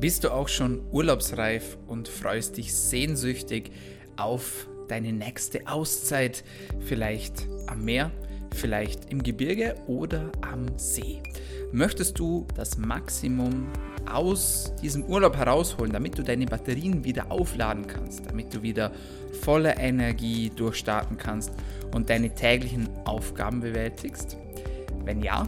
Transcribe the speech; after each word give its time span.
Bist 0.00 0.24
du 0.24 0.30
auch 0.30 0.48
schon 0.48 0.80
urlaubsreif 0.92 1.76
und 1.86 2.08
freust 2.08 2.56
dich 2.56 2.74
sehnsüchtig 2.74 3.70
auf 4.16 4.66
deine 4.88 5.12
nächste 5.12 5.66
Auszeit? 5.68 6.42
Vielleicht 6.86 7.46
am 7.66 7.84
Meer, 7.84 8.10
vielleicht 8.54 9.12
im 9.12 9.22
Gebirge 9.22 9.74
oder 9.88 10.32
am 10.40 10.66
See? 10.78 11.22
Möchtest 11.72 12.18
du 12.18 12.46
das 12.56 12.78
Maximum 12.78 13.68
aus 14.10 14.72
diesem 14.82 15.04
Urlaub 15.04 15.36
herausholen, 15.36 15.92
damit 15.92 16.16
du 16.16 16.22
deine 16.22 16.46
Batterien 16.46 17.04
wieder 17.04 17.30
aufladen 17.30 17.86
kannst, 17.86 18.24
damit 18.24 18.54
du 18.54 18.62
wieder 18.62 18.92
voller 19.42 19.78
Energie 19.78 20.48
durchstarten 20.48 21.18
kannst 21.18 21.52
und 21.94 22.08
deine 22.08 22.34
täglichen 22.34 22.88
Aufgaben 23.04 23.60
bewältigst? 23.60 24.38
Wenn 25.04 25.22
ja, 25.22 25.46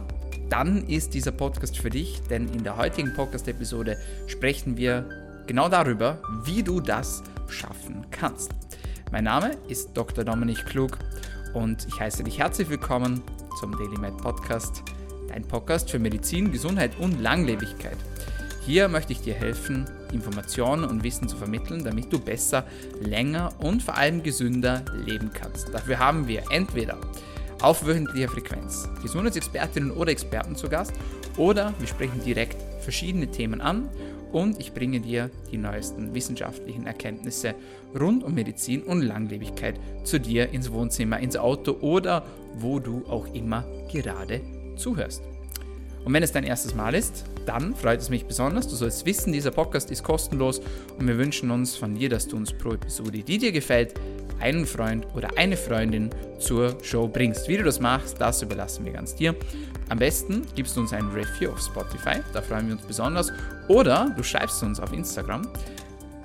dann 0.49 0.87
ist 0.87 1.13
dieser 1.13 1.31
Podcast 1.31 1.77
für 1.77 1.89
dich, 1.89 2.21
denn 2.29 2.47
in 2.49 2.63
der 2.63 2.77
heutigen 2.77 3.13
Podcast-Episode 3.13 3.97
sprechen 4.27 4.77
wir 4.77 5.07
genau 5.47 5.69
darüber, 5.69 6.21
wie 6.45 6.63
du 6.63 6.79
das 6.79 7.23
schaffen 7.47 8.05
kannst. 8.11 8.51
Mein 9.11 9.25
Name 9.25 9.51
ist 9.67 9.89
Dr. 9.93 10.23
Dominik 10.23 10.65
Klug 10.65 10.97
und 11.53 11.87
ich 11.87 11.99
heiße 11.99 12.23
dich 12.23 12.39
herzlich 12.39 12.69
willkommen 12.69 13.21
zum 13.59 13.71
Daily 13.77 13.97
Med 13.99 14.17
Podcast, 14.17 14.83
dein 15.27 15.43
Podcast 15.43 15.91
für 15.91 15.99
Medizin, 15.99 16.51
Gesundheit 16.51 16.97
und 16.99 17.21
Langlebigkeit. 17.21 17.97
Hier 18.65 18.87
möchte 18.87 19.11
ich 19.11 19.21
dir 19.21 19.33
helfen, 19.33 19.85
Informationen 20.13 20.85
und 20.85 21.03
Wissen 21.03 21.27
zu 21.27 21.35
vermitteln, 21.35 21.83
damit 21.83 22.13
du 22.13 22.19
besser, 22.19 22.65
länger 23.01 23.49
und 23.59 23.83
vor 23.83 23.97
allem 23.97 24.23
gesünder 24.23 24.83
leben 25.05 25.31
kannst. 25.33 25.73
Dafür 25.73 25.99
haben 25.99 26.27
wir 26.27 26.43
entweder 26.49 26.97
auf 27.63 27.85
wöchentlicher 27.85 28.29
Frequenz. 28.29 28.89
Gesundheitsexpertinnen 29.01 29.91
oder 29.91 30.11
Experten 30.11 30.55
zu 30.55 30.67
Gast 30.67 30.93
oder 31.37 31.73
wir 31.79 31.87
sprechen 31.87 32.21
direkt 32.23 32.57
verschiedene 32.81 33.27
Themen 33.27 33.61
an 33.61 33.89
und 34.33 34.59
ich 34.59 34.73
bringe 34.73 34.99
dir 34.99 35.29
die 35.51 35.57
neuesten 35.57 36.13
wissenschaftlichen 36.13 36.85
Erkenntnisse 36.85 37.55
rund 37.97 38.23
um 38.23 38.33
Medizin 38.33 38.83
und 38.83 39.01
Langlebigkeit 39.01 39.79
zu 40.03 40.19
dir 40.19 40.49
ins 40.51 40.71
Wohnzimmer, 40.71 41.19
ins 41.19 41.37
Auto 41.37 41.77
oder 41.79 42.25
wo 42.55 42.79
du 42.79 43.05
auch 43.07 43.33
immer 43.33 43.63
gerade 43.91 44.41
zuhörst. 44.75 45.21
Und 46.03 46.13
wenn 46.13 46.23
es 46.23 46.33
dein 46.33 46.43
erstes 46.43 46.75
Mal 46.75 46.95
ist, 46.95 47.23
dann 47.45 47.75
freut 47.75 48.01
es 48.01 48.09
mich 48.09 48.25
besonders. 48.25 48.67
Du 48.67 48.75
sollst 48.75 49.05
wissen, 49.05 49.31
dieser 49.31 49.51
Podcast 49.51 49.89
ist 49.89 50.03
kostenlos 50.03 50.59
und 50.97 51.07
wir 51.07 51.17
wünschen 51.17 51.49
uns 51.49 51.77
von 51.77 51.95
dir, 51.95 52.09
dass 52.09 52.27
du 52.27 52.35
uns 52.35 52.51
pro 52.51 52.73
Episode, 52.73 53.19
die 53.19 53.37
dir 53.37 53.51
gefällt, 53.53 53.93
einen 54.43 54.65
Freund 54.65 55.07
oder 55.15 55.29
eine 55.37 55.55
Freundin 55.55 56.09
zur 56.37 56.77
Show 56.83 57.07
bringst. 57.07 57.47
Wie 57.47 57.55
du 57.55 57.63
das 57.63 57.79
machst, 57.79 58.19
das 58.19 58.41
überlassen 58.41 58.83
wir 58.85 58.91
ganz 58.91 59.15
dir. 59.15 59.33
Am 59.89 59.97
besten 59.97 60.45
gibst 60.53 60.75
du 60.75 60.81
uns 60.81 60.91
ein 60.91 61.07
Review 61.09 61.51
auf 61.51 61.61
Spotify, 61.61 62.19
da 62.33 62.41
freuen 62.41 62.67
wir 62.67 62.75
uns 62.75 62.83
besonders. 62.83 63.31
Oder 63.69 64.13
du 64.15 64.21
schreibst 64.21 64.61
uns 64.61 64.81
auf 64.81 64.91
Instagram, 64.91 65.47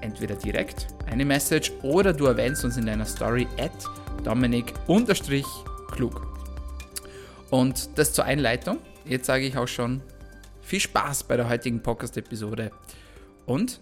entweder 0.01 0.35
direkt 0.35 0.89
eine 1.07 1.25
Message 1.25 1.73
oder 1.83 2.13
du 2.13 2.27
erwähnst 2.27 2.65
uns 2.65 2.77
in 2.77 2.87
deiner 2.87 3.07
Story 3.07 3.47
at 3.59 3.71
Dominik-klug. 4.25 6.27
Und 7.51 7.91
das 7.97 8.13
zur 8.13 8.25
Einleitung. 8.25 8.79
Jetzt 9.05 9.27
sage 9.27 9.47
ich 9.47 9.57
auch 9.57 9.69
schon 9.69 10.03
viel 10.61 10.81
Spaß 10.81 11.23
bei 11.25 11.37
der 11.37 11.49
heutigen 11.49 11.83
Podcast-Episode 11.83 12.73
und 13.47 13.81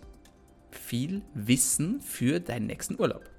viel 0.70 1.22
Wissen 1.34 2.00
für 2.00 2.38
deinen 2.38 2.66
nächsten 2.66 3.00
Urlaub. 3.00 3.35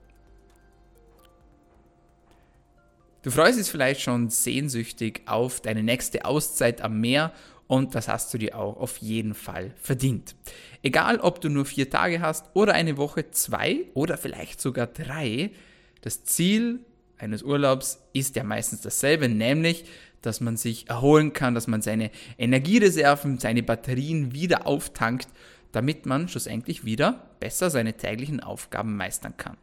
Du 3.27 3.31
freust 3.31 3.59
dich 3.59 3.67
vielleicht 3.67 3.99
schon 3.99 4.29
sehnsüchtig 4.29 5.23
auf 5.25 5.59
deine 5.59 5.83
nächste 5.83 6.23
Auszeit 6.23 6.79
am 6.81 7.01
Meer 7.01 7.33
und 7.67 7.93
das 7.93 8.07
hast 8.07 8.33
du 8.33 8.37
dir 8.37 8.57
auch 8.57 8.77
auf 8.77 8.99
jeden 8.99 9.33
Fall 9.33 9.73
verdient. 9.81 10.33
Egal, 10.81 11.19
ob 11.19 11.41
du 11.41 11.49
nur 11.49 11.65
vier 11.65 11.89
Tage 11.89 12.21
hast 12.21 12.45
oder 12.53 12.73
eine 12.73 12.95
Woche, 12.95 13.29
zwei 13.31 13.79
oder 13.93 14.17
vielleicht 14.17 14.61
sogar 14.61 14.87
drei, 14.87 15.51
das 15.99 16.23
Ziel 16.23 16.79
eines 17.17 17.43
Urlaubs 17.43 17.99
ist 18.13 18.37
ja 18.37 18.45
meistens 18.45 18.79
dasselbe, 18.79 19.27
nämlich, 19.27 19.83
dass 20.21 20.39
man 20.39 20.55
sich 20.55 20.87
erholen 20.87 21.33
kann, 21.33 21.53
dass 21.53 21.67
man 21.67 21.81
seine 21.81 22.11
Energiereserven, 22.37 23.39
seine 23.39 23.61
Batterien 23.61 24.31
wieder 24.31 24.65
auftankt, 24.65 25.27
damit 25.73 26.05
man 26.05 26.29
schlussendlich 26.29 26.85
wieder 26.85 27.27
besser 27.41 27.69
seine 27.71 27.91
täglichen 27.91 28.39
Aufgaben 28.39 28.95
meistern 28.95 29.35
kann. 29.35 29.57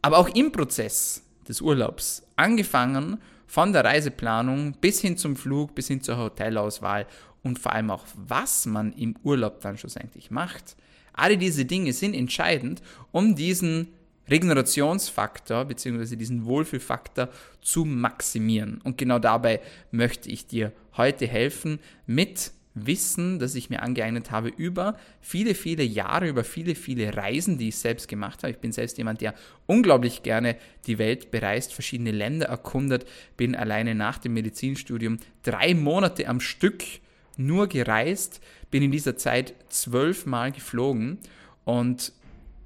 Aber 0.00 0.18
auch 0.18 0.28
im 0.28 0.52
Prozess 0.52 1.24
des 1.48 1.60
Urlaubs, 1.60 2.22
angefangen 2.36 3.18
von 3.46 3.72
der 3.72 3.84
Reiseplanung 3.84 4.74
bis 4.80 5.00
hin 5.00 5.16
zum 5.16 5.34
Flug, 5.34 5.74
bis 5.74 5.88
hin 5.88 6.02
zur 6.02 6.18
Hotelauswahl 6.18 7.06
und 7.42 7.58
vor 7.58 7.72
allem 7.72 7.90
auch, 7.90 8.04
was 8.14 8.66
man 8.66 8.92
im 8.92 9.16
Urlaub 9.22 9.60
dann 9.60 9.78
schlussendlich 9.78 10.30
macht. 10.30 10.76
Alle 11.12 11.38
diese 11.38 11.64
Dinge 11.64 11.92
sind 11.92 12.14
entscheidend, 12.14 12.82
um 13.10 13.34
diesen 13.34 13.88
Regenerationsfaktor 14.30 15.64
bzw. 15.64 16.16
diesen 16.16 16.44
Wohlfühlfaktor 16.44 17.30
zu 17.62 17.84
maximieren. 17.84 18.80
Und 18.84 18.98
genau 18.98 19.18
dabei 19.18 19.60
möchte 19.90 20.28
ich 20.28 20.46
dir 20.46 20.72
heute 20.96 21.26
helfen 21.26 21.80
mit 22.06 22.52
Wissen, 22.86 23.38
das 23.38 23.54
ich 23.54 23.70
mir 23.70 23.82
angeeignet 23.82 24.30
habe 24.30 24.48
über 24.48 24.96
viele, 25.20 25.54
viele 25.54 25.82
Jahre, 25.82 26.28
über 26.28 26.44
viele, 26.44 26.74
viele 26.74 27.16
Reisen, 27.16 27.58
die 27.58 27.68
ich 27.68 27.76
selbst 27.76 28.08
gemacht 28.08 28.42
habe. 28.42 28.52
Ich 28.52 28.58
bin 28.58 28.72
selbst 28.72 28.98
jemand, 28.98 29.20
der 29.20 29.34
unglaublich 29.66 30.22
gerne 30.22 30.56
die 30.86 30.98
Welt 30.98 31.30
bereist, 31.30 31.72
verschiedene 31.72 32.12
Länder 32.12 32.46
erkundet, 32.46 33.06
bin 33.36 33.54
alleine 33.54 33.94
nach 33.94 34.18
dem 34.18 34.34
Medizinstudium 34.34 35.18
drei 35.42 35.74
Monate 35.74 36.28
am 36.28 36.40
Stück 36.40 36.82
nur 37.36 37.68
gereist, 37.68 38.40
bin 38.70 38.82
in 38.82 38.90
dieser 38.90 39.16
Zeit 39.16 39.54
zwölfmal 39.68 40.52
geflogen 40.52 41.18
und 41.64 42.12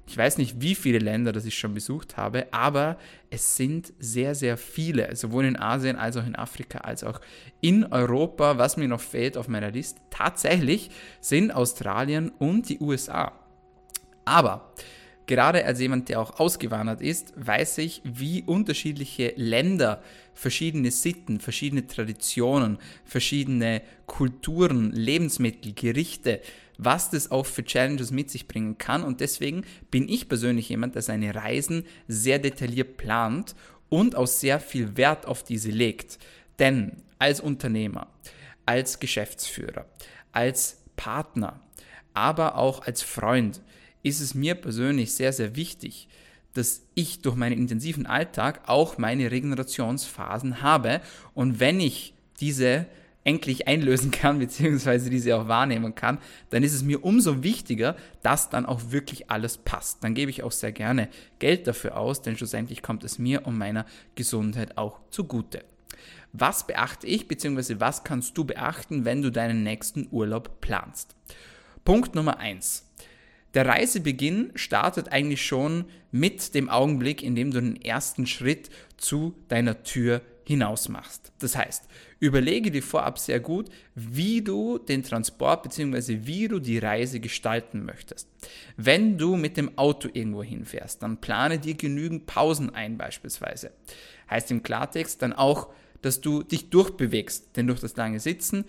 ich 0.05 0.17
weiß 0.17 0.37
nicht, 0.37 0.61
wie 0.61 0.75
viele 0.75 0.99
Länder 0.99 1.31
das 1.31 1.45
ich 1.45 1.57
schon 1.57 1.73
besucht 1.73 2.17
habe, 2.17 2.47
aber 2.51 2.97
es 3.29 3.55
sind 3.55 3.93
sehr, 3.99 4.35
sehr 4.35 4.57
viele, 4.57 5.15
sowohl 5.15 5.45
in 5.45 5.57
Asien 5.57 5.95
als 5.95 6.17
auch 6.17 6.25
in 6.25 6.35
Afrika, 6.35 6.79
als 6.79 7.03
auch 7.03 7.21
in 7.61 7.85
Europa. 7.85 8.57
Was 8.57 8.75
mir 8.75 8.87
noch 8.87 8.99
fehlt 8.99 9.37
auf 9.37 9.47
meiner 9.47 9.71
Liste, 9.71 10.01
tatsächlich 10.09 10.89
sind 11.21 11.51
Australien 11.51 12.31
und 12.37 12.67
die 12.67 12.79
USA. 12.79 13.31
Aber 14.25 14.73
gerade 15.27 15.65
als 15.65 15.79
jemand, 15.79 16.09
der 16.09 16.19
auch 16.19 16.39
ausgewandert 16.39 17.01
ist, 17.01 17.33
weiß 17.35 17.79
ich, 17.79 18.01
wie 18.03 18.43
unterschiedliche 18.43 19.33
Länder 19.35 20.01
verschiedene 20.33 20.91
Sitten, 20.91 21.39
verschiedene 21.39 21.87
Traditionen, 21.87 22.77
verschiedene 23.05 23.81
Kulturen, 24.05 24.91
Lebensmittel, 24.91 25.73
Gerichte, 25.73 26.41
was 26.77 27.09
das 27.09 27.31
auch 27.31 27.45
für 27.45 27.63
Challenges 27.63 28.11
mit 28.11 28.31
sich 28.31 28.47
bringen 28.47 28.77
kann. 28.77 29.03
Und 29.03 29.21
deswegen 29.21 29.63
bin 29.91 30.09
ich 30.09 30.27
persönlich 30.27 30.69
jemand, 30.69 30.95
der 30.95 31.01
seine 31.01 31.35
Reisen 31.35 31.85
sehr 32.07 32.39
detailliert 32.39 32.97
plant 32.97 33.55
und 33.89 34.15
auch 34.15 34.27
sehr 34.27 34.59
viel 34.59 34.97
Wert 34.97 35.27
auf 35.27 35.43
diese 35.43 35.69
legt. 35.69 36.17
Denn 36.59 37.03
als 37.19 37.39
Unternehmer, 37.39 38.07
als 38.65 38.99
Geschäftsführer, 38.99 39.85
als 40.31 40.81
Partner, 40.95 41.59
aber 42.13 42.57
auch 42.57 42.85
als 42.85 43.01
Freund 43.01 43.61
ist 44.03 44.19
es 44.19 44.35
mir 44.35 44.55
persönlich 44.55 45.13
sehr, 45.13 45.33
sehr 45.33 45.55
wichtig, 45.55 46.07
dass 46.53 46.83
ich 46.93 47.21
durch 47.21 47.35
meinen 47.35 47.57
intensiven 47.57 48.05
Alltag 48.05 48.61
auch 48.67 48.97
meine 48.97 49.31
Regenerationsphasen 49.31 50.61
habe. 50.61 51.01
Und 51.33 51.59
wenn 51.59 51.79
ich 51.79 52.13
diese 52.39 52.85
endlich 53.23 53.67
einlösen 53.67 54.11
kann, 54.11 54.39
beziehungsweise 54.39 55.09
diese 55.09 55.35
auch 55.35 55.47
wahrnehmen 55.47 55.95
kann, 55.95 56.19
dann 56.49 56.63
ist 56.63 56.73
es 56.73 56.83
mir 56.83 57.03
umso 57.03 57.43
wichtiger, 57.43 57.95
dass 58.21 58.49
dann 58.49 58.65
auch 58.65 58.91
wirklich 58.91 59.31
alles 59.31 59.57
passt. 59.57 60.03
Dann 60.03 60.13
gebe 60.13 60.29
ich 60.29 60.43
auch 60.43 60.51
sehr 60.51 60.71
gerne 60.71 61.09
Geld 61.39 61.67
dafür 61.67 61.97
aus, 61.97 62.21
denn 62.21 62.37
schlussendlich 62.37 62.81
kommt 62.81 63.03
es 63.03 63.17
mir 63.17 63.47
und 63.47 63.57
meiner 63.57 63.85
Gesundheit 64.15 64.77
auch 64.77 64.99
zugute. 65.09 65.63
Was 66.33 66.65
beachte 66.65 67.07
ich, 67.07 67.27
beziehungsweise 67.27 67.79
was 67.79 68.03
kannst 68.03 68.37
du 68.37 68.43
beachten, 68.43 69.05
wenn 69.05 69.21
du 69.21 69.31
deinen 69.31 69.63
nächsten 69.63 70.07
Urlaub 70.11 70.61
planst? 70.61 71.15
Punkt 71.85 72.15
Nummer 72.15 72.39
eins: 72.39 72.91
Der 73.53 73.67
Reisebeginn 73.67 74.51
startet 74.55 75.11
eigentlich 75.11 75.45
schon 75.45 75.85
mit 76.11 76.55
dem 76.55 76.69
Augenblick, 76.69 77.21
in 77.21 77.35
dem 77.35 77.51
du 77.51 77.61
den 77.61 77.79
ersten 77.79 78.25
Schritt 78.25 78.69
zu 78.97 79.35
deiner 79.47 79.83
Tür 79.83 80.21
hinaus 80.45 80.89
machst. 80.89 81.31
Das 81.39 81.55
heißt, 81.55 81.83
überlege 82.19 82.71
dir 82.71 82.83
vorab 82.83 83.19
sehr 83.19 83.39
gut, 83.39 83.69
wie 83.95 84.41
du 84.41 84.77
den 84.77 85.03
Transport 85.03 85.63
bzw. 85.63 86.21
wie 86.23 86.47
du 86.47 86.59
die 86.59 86.79
Reise 86.79 87.19
gestalten 87.19 87.85
möchtest. 87.85 88.27
Wenn 88.75 89.17
du 89.17 89.35
mit 89.35 89.55
dem 89.55 89.77
Auto 89.77 90.09
irgendwo 90.11 90.43
hinfährst, 90.43 91.01
dann 91.01 91.21
plane 91.21 91.59
dir 91.59 91.75
genügend 91.75 92.25
Pausen 92.25 92.73
ein 92.73 92.97
beispielsweise. 92.97 93.71
Heißt 94.29 94.51
im 94.51 94.63
Klartext 94.63 95.21
dann 95.21 95.33
auch, 95.33 95.69
dass 96.01 96.19
du 96.19 96.43
dich 96.43 96.69
durchbewegst, 96.69 97.55
denn 97.55 97.67
durch 97.67 97.79
das 97.79 97.95
lange 97.95 98.19
Sitzen 98.19 98.65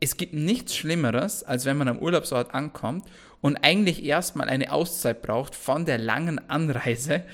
es 0.00 0.16
gibt 0.16 0.34
nichts 0.34 0.76
Schlimmeres, 0.76 1.42
als 1.42 1.64
wenn 1.64 1.76
man 1.76 1.88
am 1.88 1.98
Urlaubsort 1.98 2.54
ankommt 2.54 3.04
und 3.40 3.56
eigentlich 3.56 4.04
erstmal 4.04 4.48
eine 4.48 4.72
Auszeit 4.72 5.22
braucht 5.22 5.54
von 5.54 5.84
der 5.84 5.98
langen 5.98 6.48
Anreise. 6.48 7.24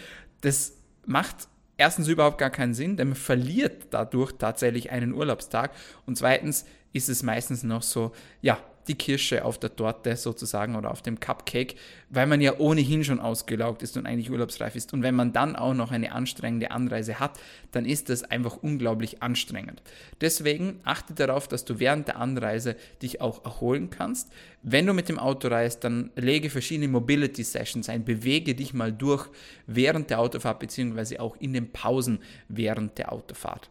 Das 0.40 0.74
macht 1.06 1.48
erstens 1.76 2.08
überhaupt 2.08 2.38
gar 2.38 2.50
keinen 2.50 2.74
Sinn, 2.74 2.96
denn 2.96 3.08
man 3.08 3.16
verliert 3.16 3.88
dadurch 3.90 4.32
tatsächlich 4.32 4.90
einen 4.90 5.12
Urlaubstag. 5.12 5.72
Und 6.06 6.16
zweitens 6.16 6.64
ist 6.92 7.08
es 7.08 7.22
meistens 7.22 7.62
noch 7.62 7.82
so, 7.82 8.12
ja, 8.40 8.58
die 8.88 8.94
Kirsche 8.94 9.44
auf 9.44 9.58
der 9.58 9.74
Torte 9.74 10.16
sozusagen 10.16 10.76
oder 10.76 10.90
auf 10.90 11.02
dem 11.02 11.20
Cupcake, 11.20 11.74
weil 12.10 12.26
man 12.26 12.40
ja 12.40 12.58
ohnehin 12.58 13.04
schon 13.04 13.20
ausgelaugt 13.20 13.82
ist 13.82 13.96
und 13.96 14.06
eigentlich 14.06 14.30
urlaubsreif 14.30 14.76
ist. 14.76 14.92
Und 14.92 15.02
wenn 15.02 15.14
man 15.14 15.32
dann 15.32 15.56
auch 15.56 15.74
noch 15.74 15.90
eine 15.90 16.12
anstrengende 16.12 16.70
Anreise 16.70 17.18
hat, 17.18 17.40
dann 17.72 17.84
ist 17.84 18.08
das 18.08 18.24
einfach 18.24 18.56
unglaublich 18.56 19.22
anstrengend. 19.22 19.82
Deswegen 20.20 20.80
achte 20.84 21.14
darauf, 21.14 21.48
dass 21.48 21.64
du 21.64 21.78
während 21.78 22.08
der 22.08 22.18
Anreise 22.18 22.76
dich 23.02 23.20
auch 23.20 23.44
erholen 23.44 23.90
kannst. 23.90 24.30
Wenn 24.62 24.86
du 24.86 24.94
mit 24.94 25.08
dem 25.08 25.18
Auto 25.18 25.48
reist, 25.48 25.84
dann 25.84 26.10
lege 26.16 26.50
verschiedene 26.50 26.88
Mobility 26.88 27.42
Sessions 27.42 27.88
ein, 27.88 28.04
bewege 28.04 28.54
dich 28.54 28.74
mal 28.74 28.92
durch 28.92 29.28
während 29.66 30.10
der 30.10 30.20
Autofahrt 30.20 30.58
beziehungsweise 30.58 31.20
auch 31.20 31.36
in 31.36 31.52
den 31.52 31.72
Pausen 31.72 32.20
während 32.48 32.98
der 32.98 33.12
Autofahrt. 33.12 33.70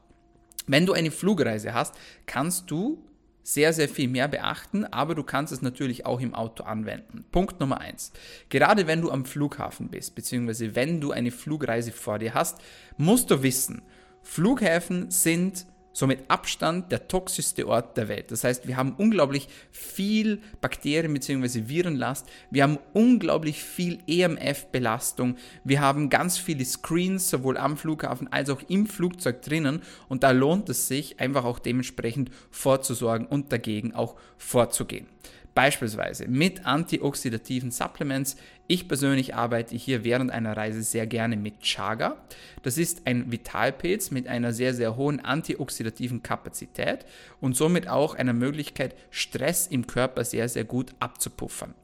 Wenn 0.68 0.86
du 0.86 0.94
eine 0.94 1.12
Flugreise 1.12 1.74
hast, 1.74 1.96
kannst 2.26 2.72
du 2.72 3.04
sehr, 3.44 3.74
sehr 3.74 3.90
viel 3.90 4.08
mehr 4.08 4.28
beachten, 4.28 4.86
aber 4.86 5.16
du 5.16 5.24
kannst 5.24 5.54
es 5.54 5.62
natürlich 5.62 6.06
auch 6.06 6.22
im 6.22 6.34
Auto 6.34 6.64
anwenden. 6.64 7.26
Punkt 7.32 7.60
Nummer 7.60 7.80
eins: 7.80 8.12
Gerade 8.50 8.88
wenn 8.88 9.02
du 9.02 9.12
am 9.12 9.26
Flughafen 9.26 9.90
bist, 9.90 10.16
beziehungsweise 10.16 10.76
wenn 10.76 11.02
du 11.02 11.12
eine 11.12 11.32
Flugreise 11.32 11.92
vor 11.92 12.20
dir 12.20 12.34
hast, 12.34 12.60
musst 12.98 13.30
du 13.30 13.44
wissen, 13.44 13.84
Flughäfen 14.22 15.12
sind 15.12 15.66
somit 15.94 16.30
Abstand 16.30 16.92
der 16.92 17.08
toxischste 17.08 17.68
Ort 17.68 17.96
der 17.96 18.10
Welt. 18.10 18.32
Das 18.32 18.44
heißt, 18.44 18.68
wir 18.68 18.76
haben 18.76 18.96
unglaublich 18.98 19.48
viel 19.72 20.42
Bakterien 20.60 21.14
bzw. 21.14 21.68
Virenlast, 21.68 22.28
wir 22.52 22.64
haben 22.64 22.80
unglaublich 22.94 23.64
viel 23.64 24.00
EMF-Belastung, 24.08 25.38
wir 25.64 25.80
haben 25.80 26.10
ganz 26.10 26.38
viele 26.38 26.66
Screens 26.66 27.30
sowohl 27.30 27.58
am 27.58 27.78
Flughafen 27.78 28.32
als 28.34 28.50
auch 28.50 28.62
im 28.68 28.88
Flugzeug 28.88 29.42
drinnen 29.44 29.82
und 30.10 30.24
da 30.24 30.32
lohnt 30.32 30.68
es 30.70 30.88
sich 30.88 31.20
einfach 31.20 31.46
auch 31.46 31.60
dementsprechend 31.60 32.32
vorzusorgen 32.50 33.28
und 33.28 33.52
dagegen 33.52 33.94
auch 33.94 34.16
vorzugehen. 34.38 35.08
Beispielsweise 35.56 36.28
mit 36.28 36.66
antioxidativen 36.66 37.70
Supplements. 37.70 38.38
Ich 38.68 38.88
persönlich 38.88 39.36
arbeite 39.36 39.76
hier 39.76 40.04
während 40.04 40.32
einer 40.32 40.58
Reise 40.58 40.82
sehr 40.82 41.06
gerne 41.06 41.38
mit 41.38 41.60
Chaga. 41.62 42.18
Das 42.64 42.78
ist 42.80 43.06
ein 43.06 43.32
Vitalpilz 43.32 44.10
mit 44.10 44.28
einer 44.28 44.52
sehr, 44.52 44.74
sehr 44.74 44.96
hohen 44.96 45.20
antioxidativen 45.20 46.24
Kapazität 46.24 47.06
und 47.40 47.56
somit 47.56 47.88
auch 47.88 48.16
einer 48.16 48.34
Möglichkeit, 48.34 48.96
Stress 49.12 49.68
im 49.68 49.86
Körper 49.86 50.24
sehr, 50.24 50.50
sehr 50.50 50.64
gut 50.64 50.96
abzupuffern. 51.00 51.76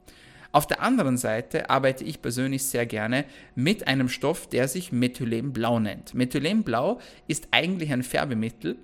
Auf 0.52 0.66
der 0.66 0.82
anderen 0.82 1.16
Seite 1.16 1.70
arbeite 1.70 2.02
ich 2.02 2.22
persönlich 2.22 2.64
sehr 2.64 2.84
gerne 2.84 3.24
mit 3.54 3.86
einem 3.86 4.08
Stoff, 4.08 4.48
der 4.48 4.66
sich 4.66 4.90
Methylenblau 4.90 5.78
nennt. 5.78 6.12
Methylenblau 6.12 6.98
ist 7.28 7.48
eigentlich 7.52 7.92
ein 7.92 8.02
Färbemittel, 8.02 8.76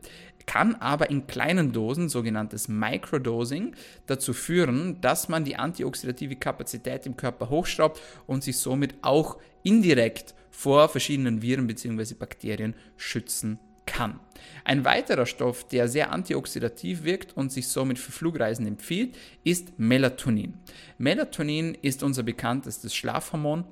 kann 0.47 0.77
aber 0.77 1.11
in 1.11 1.27
kleinen 1.27 1.73
Dosen, 1.73 2.09
sogenanntes 2.09 2.69
Microdosing, 2.69 3.75
dazu 4.07 4.33
führen, 4.33 5.01
dass 5.01 5.29
man 5.29 5.45
die 5.45 5.57
antioxidative 5.57 6.37
Kapazität 6.37 7.05
im 7.07 7.17
Körper 7.17 7.51
hochschraubt 7.51 8.01
und 8.27 8.43
sich 8.43 8.59
somit 8.59 8.95
auch 9.03 9.39
indirekt 9.63 10.35
vor 10.51 10.89
verschiedenen 10.89 11.43
Viren 11.43 11.67
bzw. 11.67 12.15
Bakterien 12.15 12.75
schützen 12.97 13.59
kann. 13.87 14.21
Ein 14.65 14.85
weiterer 14.85 15.27
Stoff, 15.27 15.67
der 15.69 15.89
sehr 15.89 16.13
antioxidativ 16.13 17.05
wirkt 17.05 17.37
und 17.37 17.53
sich 17.53 17.69
somit 17.69 17.99
für 17.99 18.13
Flugreisen 18.13 18.67
empfiehlt, 18.67 19.17
ist 19.45 19.79
Melatonin. 19.79 20.55
Melatonin 20.99 21.77
ist 21.83 22.03
unser 22.03 22.23
bekanntestes 22.23 22.95
Schlafhormon 22.95 23.65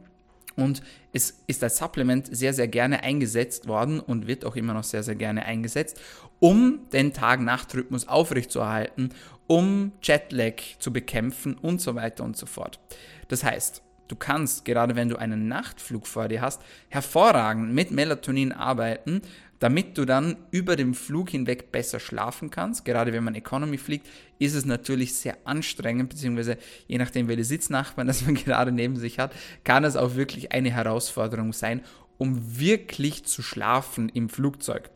und 0.56 0.82
es 1.12 1.42
ist 1.46 1.62
als 1.62 1.78
Supplement 1.78 2.34
sehr, 2.34 2.52
sehr 2.54 2.68
gerne 2.68 3.02
eingesetzt 3.02 3.66
worden 3.66 4.00
und 4.00 4.26
wird 4.26 4.44
auch 4.44 4.56
immer 4.56 4.74
noch 4.74 4.84
sehr, 4.84 5.02
sehr 5.02 5.14
gerne 5.14 5.44
eingesetzt, 5.44 6.00
um 6.40 6.80
den 6.92 7.12
Tag-Nacht-Rhythmus 7.12 8.08
aufrechtzuerhalten, 8.08 9.10
um 9.46 9.92
Jetlag 10.02 10.54
zu 10.78 10.92
bekämpfen 10.92 11.54
und 11.54 11.80
so 11.80 11.94
weiter 11.94 12.24
und 12.24 12.36
so 12.36 12.46
fort. 12.46 12.80
Das 13.28 13.44
heißt, 13.44 13.82
du 14.08 14.16
kannst, 14.16 14.64
gerade 14.64 14.96
wenn 14.96 15.08
du 15.08 15.16
einen 15.16 15.48
Nachtflug 15.48 16.06
vor 16.06 16.28
dir 16.28 16.40
hast, 16.40 16.62
hervorragend 16.88 17.72
mit 17.72 17.90
Melatonin 17.90 18.52
arbeiten, 18.52 19.22
damit 19.64 19.96
du 19.96 20.04
dann 20.04 20.36
über 20.50 20.76
den 20.76 20.92
Flug 20.92 21.30
hinweg 21.30 21.72
besser 21.72 21.98
schlafen 21.98 22.50
kannst. 22.50 22.84
Gerade 22.84 23.14
wenn 23.14 23.24
man 23.24 23.34
Economy 23.34 23.78
fliegt, 23.78 24.06
ist 24.38 24.54
es 24.54 24.66
natürlich 24.66 25.14
sehr 25.14 25.38
anstrengend, 25.44 26.10
beziehungsweise 26.10 26.58
je 26.86 26.98
nachdem, 26.98 27.28
welche 27.28 27.44
Sitznachbarn 27.44 28.06
das 28.06 28.26
man 28.26 28.34
gerade 28.34 28.72
neben 28.72 28.96
sich 28.96 29.18
hat, 29.18 29.32
kann 29.64 29.84
es 29.84 29.96
auch 29.96 30.16
wirklich 30.16 30.52
eine 30.52 30.70
Herausforderung 30.70 31.54
sein, 31.54 31.80
um 32.18 32.58
wirklich 32.58 33.24
zu 33.24 33.40
schlafen 33.40 34.10
im 34.10 34.28
Flugzeug. 34.28 34.90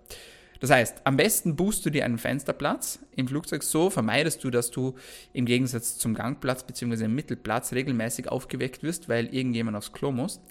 Das 0.61 0.69
heißt, 0.69 1.01
am 1.05 1.17
besten 1.17 1.57
buchst 1.57 1.87
du 1.87 1.91
dir 1.91 2.05
einen 2.05 2.19
Fensterplatz 2.19 2.99
im 3.17 3.27
Flugzeug. 3.27 3.63
So 3.63 3.89
vermeidest 3.89 4.45
du, 4.45 4.51
dass 4.51 4.71
du 4.71 4.97
im 5.33 5.47
Gegensatz 5.47 5.97
zum 5.97 6.13
Gangplatz 6.13 6.65
bzw. 6.65 7.07
im 7.07 7.15
Mittelplatz 7.15 7.73
regelmäßig 7.73 8.29
aufgeweckt 8.29 8.83
wirst, 8.83 9.09
weil 9.09 9.35
irgendjemand 9.35 9.79
aufs 9.79 9.95
Klo 9.95 10.13
muss. 10.13 10.43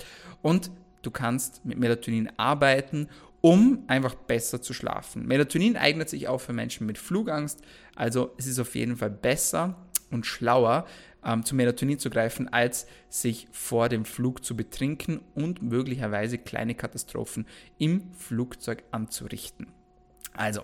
Und 0.41 0.71
du 1.03 1.11
kannst 1.11 1.63
mit 1.65 1.77
Melatonin 1.77 2.31
arbeiten 2.37 3.09
um 3.41 3.83
einfach 3.87 4.15
besser 4.15 4.61
zu 4.61 4.73
schlafen. 4.73 5.25
Melatonin 5.27 5.77
eignet 5.77 6.09
sich 6.09 6.27
auch 6.27 6.39
für 6.39 6.53
Menschen 6.53 6.87
mit 6.87 6.97
Flugangst, 6.97 7.61
also 7.95 8.33
es 8.37 8.47
ist 8.47 8.59
auf 8.59 8.75
jeden 8.75 8.97
Fall 8.97 9.11
besser 9.11 9.75
und 10.11 10.25
schlauer, 10.25 10.85
ähm, 11.23 11.43
zu 11.43 11.55
Melatonin 11.55 11.99
zu 11.99 12.09
greifen, 12.09 12.47
als 12.51 12.87
sich 13.09 13.47
vor 13.51 13.89
dem 13.89 14.05
Flug 14.05 14.43
zu 14.43 14.55
betrinken 14.55 15.21
und 15.35 15.61
möglicherweise 15.61 16.37
kleine 16.37 16.75
Katastrophen 16.75 17.45
im 17.77 18.11
Flugzeug 18.13 18.83
anzurichten. 18.91 19.67
Also, 20.33 20.61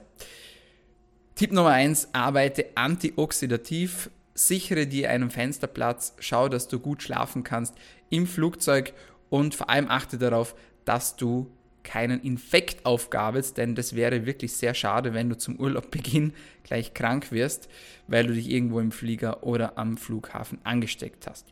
Tipp 1.35 1.51
Nummer 1.51 1.71
1, 1.71 2.09
arbeite 2.13 2.67
antioxidativ, 2.75 4.09
sichere 4.35 4.87
dir 4.87 5.09
einen 5.09 5.31
Fensterplatz, 5.31 6.15
schau, 6.19 6.47
dass 6.47 6.67
du 6.67 6.79
gut 6.79 7.01
schlafen 7.03 7.43
kannst 7.43 7.75
im 8.09 8.27
Flugzeug 8.27 8.93
und 9.29 9.55
vor 9.55 9.69
allem 9.69 9.89
achte 9.89 10.17
darauf, 10.17 10.55
dass 10.85 11.15
du 11.15 11.51
keinen 11.83 12.21
Infekt 12.21 12.85
aufgabelst, 12.85 13.57
denn 13.57 13.75
das 13.75 13.95
wäre 13.95 14.25
wirklich 14.25 14.53
sehr 14.53 14.73
schade, 14.73 15.13
wenn 15.13 15.29
du 15.29 15.37
zum 15.37 15.59
Urlaubbeginn 15.59 16.33
gleich 16.63 16.93
krank 16.93 17.31
wirst, 17.31 17.69
weil 18.07 18.27
du 18.27 18.33
dich 18.33 18.49
irgendwo 18.49 18.79
im 18.79 18.91
Flieger 18.91 19.43
oder 19.43 19.77
am 19.77 19.97
Flughafen 19.97 20.59
angesteckt 20.63 21.27
hast. 21.27 21.47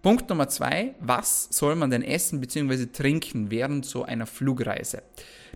Punkt 0.00 0.28
Nummer 0.30 0.48
zwei, 0.48 0.94
was 1.00 1.48
soll 1.50 1.74
man 1.74 1.90
denn 1.90 2.02
essen 2.02 2.40
bzw. 2.40 2.86
trinken 2.86 3.50
während 3.50 3.84
so 3.84 4.04
einer 4.04 4.26
Flugreise? 4.26 5.02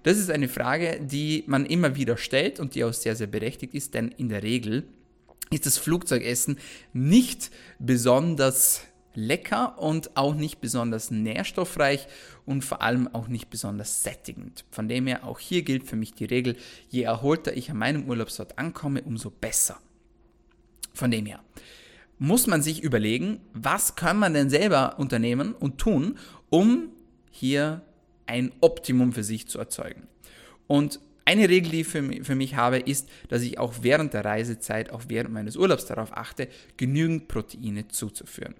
Das 0.02 0.18
ist 0.18 0.30
eine 0.30 0.48
Frage, 0.48 1.00
die 1.00 1.44
man 1.46 1.64
immer 1.64 1.94
wieder 1.94 2.16
stellt 2.16 2.58
und 2.58 2.74
die 2.74 2.82
auch 2.82 2.92
sehr, 2.92 3.14
sehr 3.14 3.28
berechtigt 3.28 3.72
ist, 3.74 3.94
denn 3.94 4.08
in 4.08 4.28
der 4.28 4.42
Regel 4.42 4.84
ist 5.50 5.66
das 5.66 5.78
Flugzeugessen 5.78 6.58
nicht 6.92 7.50
besonders 7.78 8.82
lecker 9.14 9.78
und 9.78 10.16
auch 10.16 10.34
nicht 10.34 10.60
besonders 10.60 11.10
nährstoffreich 11.10 12.06
und 12.46 12.64
vor 12.64 12.82
allem 12.82 13.08
auch 13.12 13.28
nicht 13.28 13.50
besonders 13.50 14.02
sättigend. 14.02 14.64
Von 14.70 14.88
dem 14.88 15.06
her 15.06 15.26
auch 15.26 15.38
hier 15.38 15.62
gilt 15.62 15.84
für 15.84 15.96
mich 15.96 16.14
die 16.14 16.24
Regel, 16.24 16.56
je 16.88 17.02
erholter 17.02 17.56
ich 17.56 17.70
an 17.70 17.78
meinem 17.78 18.08
Urlaubsort 18.08 18.58
ankomme, 18.58 19.02
umso 19.02 19.30
besser. 19.30 19.78
Von 20.94 21.10
dem 21.10 21.26
her 21.26 21.40
muss 22.18 22.46
man 22.46 22.62
sich 22.62 22.82
überlegen, 22.82 23.40
was 23.52 23.96
kann 23.96 24.18
man 24.18 24.34
denn 24.34 24.48
selber 24.48 24.98
unternehmen 24.98 25.54
und 25.54 25.78
tun, 25.78 26.18
um 26.50 26.90
hier 27.30 27.82
ein 28.26 28.52
Optimum 28.60 29.12
für 29.12 29.24
sich 29.24 29.48
zu 29.48 29.58
erzeugen. 29.58 30.06
Und 30.68 31.00
eine 31.24 31.48
Regel, 31.48 31.70
die 31.70 31.80
ich 31.80 31.86
für, 31.86 32.02
für 32.24 32.34
mich 32.34 32.56
habe, 32.56 32.78
ist, 32.78 33.08
dass 33.28 33.42
ich 33.42 33.58
auch 33.58 33.74
während 33.82 34.14
der 34.14 34.24
Reisezeit, 34.24 34.90
auch 34.90 35.02
während 35.08 35.32
meines 35.32 35.56
Urlaubs 35.56 35.86
darauf 35.86 36.16
achte, 36.16 36.48
genügend 36.76 37.28
Proteine 37.28 37.88
zuzuführen. 37.88 38.54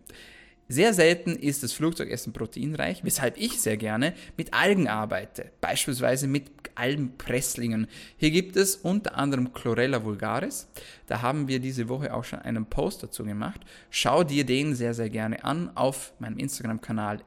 Sehr 0.73 0.95
selten 0.95 1.37
ist 1.37 1.63
das 1.63 1.75
Flugzeugessen 1.75 2.33
proteinreich, 2.33 3.05
weshalb 3.05 3.37
ich 3.37 3.61
sehr 3.61 3.77
gerne 3.77 4.15
mit 4.39 4.55
Algen 4.55 4.89
arbeite, 4.89 5.51
beispielsweise 5.61 6.27
mit 6.27 6.51
Algenpresslingen. 6.77 7.89
Hier 8.17 8.31
gibt 8.31 8.57
es 8.57 8.77
unter 8.77 9.19
anderem 9.19 9.53
Chlorella 9.53 10.03
vulgaris. 10.03 10.69
Da 11.09 11.21
haben 11.21 11.47
wir 11.47 11.61
diese 11.61 11.91
Woche 11.91 12.15
auch 12.15 12.25
schon 12.25 12.39
einen 12.39 12.65
Post 12.65 13.03
dazu 13.03 13.23
gemacht. 13.23 13.61
Schau 13.91 14.25
dir 14.25 14.47
den 14.47 14.75
sehr, 14.75 14.95
sehr 14.95 15.11
gerne 15.11 15.45
an 15.45 15.71
auf 15.75 16.15
meinem 16.21 16.39
Instagram-Kanal 16.39 17.21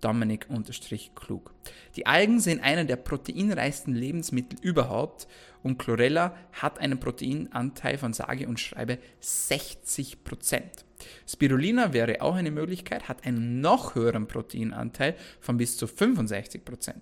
Dominik-klug. 0.00 1.54
Die 1.96 2.06
Algen 2.06 2.40
sind 2.40 2.62
einer 2.62 2.84
der 2.84 2.96
proteinreichsten 2.96 3.94
Lebensmittel 3.94 4.58
überhaupt 4.60 5.26
und 5.62 5.78
Chlorella 5.78 6.36
hat 6.52 6.78
einen 6.78 6.98
Proteinanteil 6.98 7.98
von 7.98 8.12
sage 8.12 8.48
und 8.48 8.58
schreibe 8.60 8.98
60 9.20 10.24
Prozent. 10.24 10.84
Spirulina 11.26 11.92
wäre 11.92 12.20
auch 12.20 12.34
eine 12.34 12.50
Möglichkeit, 12.50 13.08
hat 13.08 13.24
einen 13.24 13.60
noch 13.60 13.94
höheren 13.94 14.26
Proteinanteil 14.26 15.16
von 15.40 15.56
bis 15.56 15.76
zu 15.76 15.86
65%. 15.86 16.94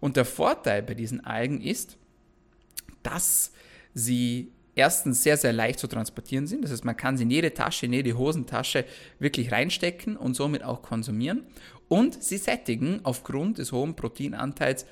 Und 0.00 0.16
der 0.16 0.24
Vorteil 0.24 0.82
bei 0.82 0.94
diesen 0.94 1.24
Algen 1.24 1.60
ist, 1.60 1.98
dass 3.02 3.52
sie 3.92 4.52
erstens 4.74 5.22
sehr, 5.22 5.36
sehr 5.36 5.52
leicht 5.52 5.78
zu 5.78 5.86
transportieren 5.86 6.46
sind. 6.46 6.64
Das 6.64 6.72
heißt, 6.72 6.84
man 6.84 6.96
kann 6.96 7.16
sie 7.16 7.24
in 7.24 7.30
jede 7.30 7.54
Tasche, 7.54 7.86
in 7.86 7.92
jede 7.92 8.16
Hosentasche 8.16 8.84
wirklich 9.18 9.52
reinstecken 9.52 10.16
und 10.16 10.34
somit 10.34 10.64
auch 10.64 10.82
konsumieren. 10.82 11.44
Und 11.88 12.22
sie 12.22 12.38
sättigen 12.38 13.00
aufgrund 13.02 13.58
des 13.58 13.72
hohen 13.72 13.94
Proteinanteils 13.94 14.86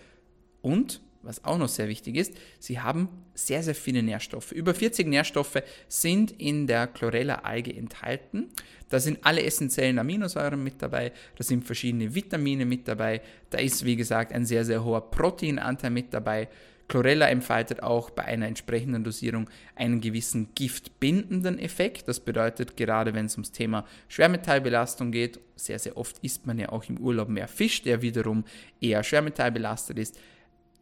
und 0.60 1.00
was 1.22 1.44
auch 1.44 1.58
noch 1.58 1.68
sehr 1.68 1.88
wichtig 1.88 2.16
ist, 2.16 2.34
sie 2.58 2.80
haben 2.80 3.08
sehr, 3.34 3.62
sehr 3.62 3.74
viele 3.74 4.02
Nährstoffe. 4.02 4.52
Über 4.52 4.74
40 4.74 5.06
Nährstoffe 5.06 5.62
sind 5.88 6.32
in 6.32 6.66
der 6.66 6.88
Chlorella-Alge 6.88 7.74
enthalten. 7.74 8.48
Da 8.88 8.98
sind 9.00 9.20
alle 9.22 9.42
essentiellen 9.42 9.98
Aminosäuren 9.98 10.62
mit 10.62 10.82
dabei, 10.82 11.12
da 11.36 11.44
sind 11.44 11.64
verschiedene 11.64 12.14
Vitamine 12.14 12.66
mit 12.66 12.86
dabei, 12.88 13.22
da 13.50 13.58
ist, 13.58 13.84
wie 13.84 13.96
gesagt, 13.96 14.32
ein 14.32 14.44
sehr, 14.44 14.64
sehr 14.64 14.84
hoher 14.84 15.10
Proteinanteil 15.10 15.90
mit 15.90 16.12
dabei. 16.12 16.48
Chlorella 16.88 17.28
entfaltet 17.28 17.82
auch 17.82 18.10
bei 18.10 18.24
einer 18.24 18.46
entsprechenden 18.46 19.04
Dosierung 19.04 19.48
einen 19.74 20.00
gewissen 20.00 20.48
giftbindenden 20.54 21.58
Effekt. 21.58 22.06
Das 22.08 22.20
bedeutet, 22.20 22.76
gerade 22.76 23.14
wenn 23.14 23.26
es 23.26 23.34
ums 23.34 23.52
Thema 23.52 23.86
Schwermetallbelastung 24.08 25.10
geht, 25.10 25.40
sehr, 25.56 25.78
sehr 25.78 25.96
oft 25.96 26.18
isst 26.18 26.46
man 26.46 26.58
ja 26.58 26.68
auch 26.68 26.84
im 26.88 26.98
Urlaub 26.98 27.28
mehr 27.28 27.48
Fisch, 27.48 27.82
der 27.82 28.02
wiederum 28.02 28.44
eher 28.80 29.02
schwermetallbelastet 29.02 29.98
ist. 29.98 30.18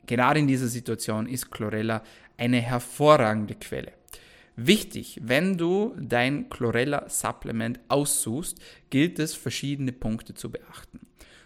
Gerade 0.07 0.41
in 0.41 0.49
dieser 0.49 0.67
Situation 0.67 1.29
ist 1.29 1.51
Chlorella 1.51 2.03
eine 2.37 2.61
hervorragende 2.61 3.55
Quelle. 3.55 3.93
Wichtig, 4.57 5.21
wenn 5.23 5.57
du 5.57 5.95
dein 5.99 6.51
Chlorella-Supplement 6.51 7.81
aussuchst, 7.89 8.59
gilt 8.91 9.19
es, 9.19 9.35
verschiedene 9.35 9.93
Punkte 9.93 10.35
zu 10.35 10.51
beachten. 10.51 11.01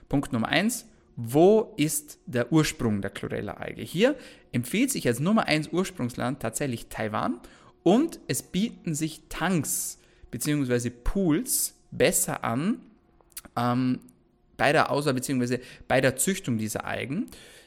Punkt 0.09 0.33
Nummer 0.33 0.49
eins: 0.49 0.89
wo 1.17 1.75
ist 1.77 2.19
der 2.27 2.53
Ursprung 2.53 3.01
der 3.01 3.11
Chlorella-Alge? 3.11 3.83
Hier 3.83 4.17
empfiehlt 4.53 4.91
sich 4.91 5.07
als 5.07 5.21
Nummer 5.21 5.47
1 5.47 5.69
Ursprungsland 5.73 6.41
tatsächlich 6.41 6.89
Taiwan 6.89 7.41
und 7.83 8.19
es 8.27 8.43
bieten 8.43 8.95
sich 8.95 9.23
Tanks 9.29 9.99
bzw. 10.31 10.91
Pools 10.91 11.75
besser 11.91 12.43
an 12.43 12.81
ähm, 13.57 14.01
bei 14.57 14.73
der 14.73 14.91
Auswahl 14.91 15.15
bzw. 15.15 15.59
bei 15.87 16.01
der 16.01 16.17
Züchtung 16.17 16.59
dieser 16.59 16.85
Algen. 16.85 17.27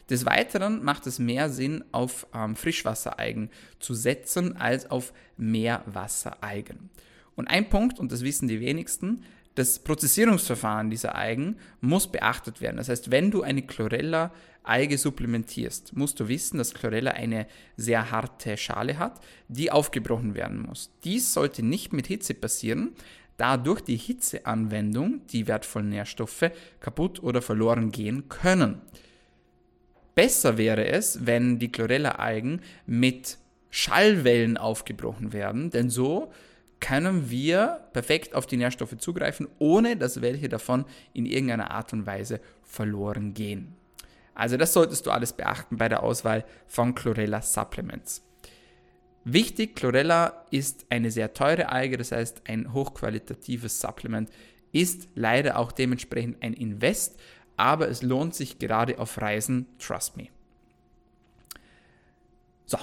Des 0.10 0.26
Weiteren 0.26 0.84
macht 0.84 1.06
es 1.06 1.20
mehr 1.20 1.50
Sinn, 1.50 1.84
auf 1.92 2.28
ähm, 2.34 2.56
Frischwasseralgen 2.56 3.50
zu 3.80 3.94
setzen 3.94 4.56
als 4.56 4.90
auf 4.90 5.14
Meerwasseralgen. 5.38 6.90
Und 7.36 7.48
ein 7.48 7.70
Punkt, 7.70 8.00
und 8.00 8.12
das 8.12 8.24
wissen 8.24 8.48
die 8.48 8.62
wenigsten, 8.62 9.24
das 9.58 9.80
Prozessierungsverfahren 9.80 10.92
dieser 10.92 11.16
Algen 11.16 11.58
muss 11.82 12.12
beachtet 12.12 12.62
werden. 12.62 12.78
Das 12.78 12.90
heißt, 12.90 13.10
wenn 13.10 13.32
du 13.32 13.42
eine 13.42 13.64
Chlorella-Alge 13.64 15.00
supplementierst, 15.00 15.96
musst 15.96 16.20
du 16.20 16.28
wissen, 16.28 16.60
dass 16.60 16.76
Chlorella 16.76 17.12
eine 17.12 17.48
sehr 17.76 18.12
harte 18.12 18.56
Schale 18.56 19.00
hat, 19.00 19.20
die 19.48 19.72
aufgebrochen 19.72 20.36
werden 20.36 20.62
muss. 20.62 20.92
Dies 21.04 21.34
sollte 21.34 21.64
nicht 21.64 21.92
mit 21.92 22.06
Hitze 22.06 22.36
passieren, 22.36 22.92
da 23.38 23.58
durch 23.58 23.82
die 23.82 23.98
Hitzeanwendung 23.98 25.26
die 25.28 25.48
wertvollen 25.48 25.90
Nährstoffe 25.90 26.52
kaputt 26.80 27.24
oder 27.24 27.42
verloren 27.42 27.92
gehen 27.92 28.30
können. 28.30 28.82
Besser 30.14 30.60
wäre 30.60 30.86
es, 30.86 31.26
wenn 31.26 31.58
die 31.58 31.72
Chlorella-Algen 31.72 32.62
mit 32.86 33.40
Schallwellen 33.72 34.58
aufgebrochen 34.58 35.34
werden, 35.34 35.72
denn 35.72 35.90
so 35.90 36.32
können 36.80 37.30
wir 37.30 37.88
perfekt 37.94 38.36
auf 38.36 38.46
die 38.46 38.58
Nährstoffe 38.58 38.98
zugreifen, 38.98 39.48
ohne 39.60 39.98
dass 39.98 40.22
welche 40.22 40.50
davon 40.50 40.86
in 41.14 41.26
irgendeiner 41.26 41.72
Art 41.72 41.94
und 41.94 42.06
Weise 42.06 42.40
verloren 42.64 43.34
gehen. 43.34 43.76
Also 44.36 44.58
das 44.58 44.74
solltest 44.74 45.06
du 45.06 45.12
alles 45.12 45.34
beachten 45.34 45.78
bei 45.78 45.90
der 45.90 46.04
Auswahl 46.04 46.46
von 46.68 46.94
Chlorella 46.94 47.42
Supplements. 47.42 48.24
Wichtig, 49.24 49.76
Chlorella 49.76 50.46
ist 50.52 50.86
eine 50.90 51.12
sehr 51.12 51.34
teure 51.34 51.70
Alge, 51.70 51.98
das 51.98 52.12
heißt 52.12 52.44
ein 52.48 52.72
hochqualitatives 52.74 53.80
Supplement 53.80 54.30
ist 54.72 55.08
leider 55.16 55.58
auch 55.58 55.72
dementsprechend 55.72 56.42
ein 56.44 56.54
Invest, 56.54 57.20
aber 57.56 57.90
es 57.90 58.04
lohnt 58.04 58.36
sich 58.36 58.60
gerade 58.60 59.00
auf 59.00 59.20
Reisen, 59.20 59.66
trust 59.80 60.18
me. 60.18 60.28
So, 62.66 62.78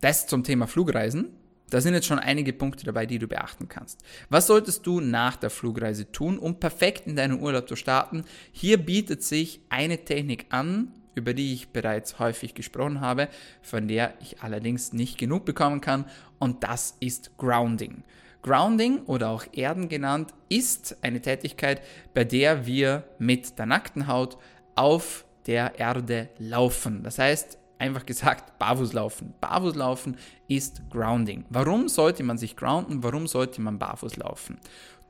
das 0.00 0.26
zum 0.26 0.44
Thema 0.44 0.66
Flugreisen. 0.66 1.30
Da 1.70 1.80
sind 1.80 1.94
jetzt 1.94 2.06
schon 2.06 2.18
einige 2.18 2.52
Punkte 2.52 2.84
dabei, 2.84 3.06
die 3.06 3.18
du 3.18 3.28
beachten 3.28 3.68
kannst. 3.68 4.00
Was 4.30 4.46
solltest 4.46 4.86
du 4.86 5.00
nach 5.00 5.36
der 5.36 5.50
Flugreise 5.50 6.10
tun, 6.10 6.38
um 6.38 6.58
perfekt 6.58 7.06
in 7.06 7.16
deinen 7.16 7.40
Urlaub 7.40 7.68
zu 7.68 7.76
starten? 7.76 8.24
Hier 8.52 8.78
bietet 8.78 9.22
sich 9.22 9.60
eine 9.68 9.98
Technik 10.04 10.46
an, 10.50 10.92
über 11.14 11.34
die 11.34 11.52
ich 11.52 11.70
bereits 11.70 12.18
häufig 12.18 12.54
gesprochen 12.54 13.00
habe, 13.00 13.28
von 13.60 13.88
der 13.88 14.14
ich 14.20 14.40
allerdings 14.40 14.92
nicht 14.92 15.18
genug 15.18 15.44
bekommen 15.44 15.80
kann, 15.80 16.04
und 16.38 16.62
das 16.62 16.96
ist 17.00 17.36
Grounding. 17.36 18.04
Grounding 18.42 19.02
oder 19.02 19.30
auch 19.30 19.44
Erden 19.52 19.88
genannt 19.88 20.32
ist 20.48 20.96
eine 21.02 21.20
Tätigkeit, 21.20 21.82
bei 22.14 22.24
der 22.24 22.66
wir 22.66 23.04
mit 23.18 23.58
der 23.58 23.66
nackten 23.66 24.06
Haut 24.06 24.38
auf 24.76 25.24
der 25.46 25.78
Erde 25.78 26.28
laufen. 26.38 27.02
Das 27.02 27.18
heißt, 27.18 27.58
einfach 27.78 28.06
gesagt, 28.06 28.58
barfuß 28.58 28.92
laufen. 28.92 29.34
Barfuß 29.40 29.74
laufen 29.74 30.16
ist 30.48 30.82
Grounding. 30.90 31.44
Warum 31.50 31.88
sollte 31.88 32.22
man 32.22 32.38
sich 32.38 32.56
grounden? 32.56 33.02
Warum 33.02 33.26
sollte 33.26 33.60
man 33.60 33.78
barfuß 33.78 34.16
laufen? 34.16 34.58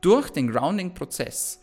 Durch 0.00 0.30
den 0.30 0.50
Grounding-Prozess 0.50 1.60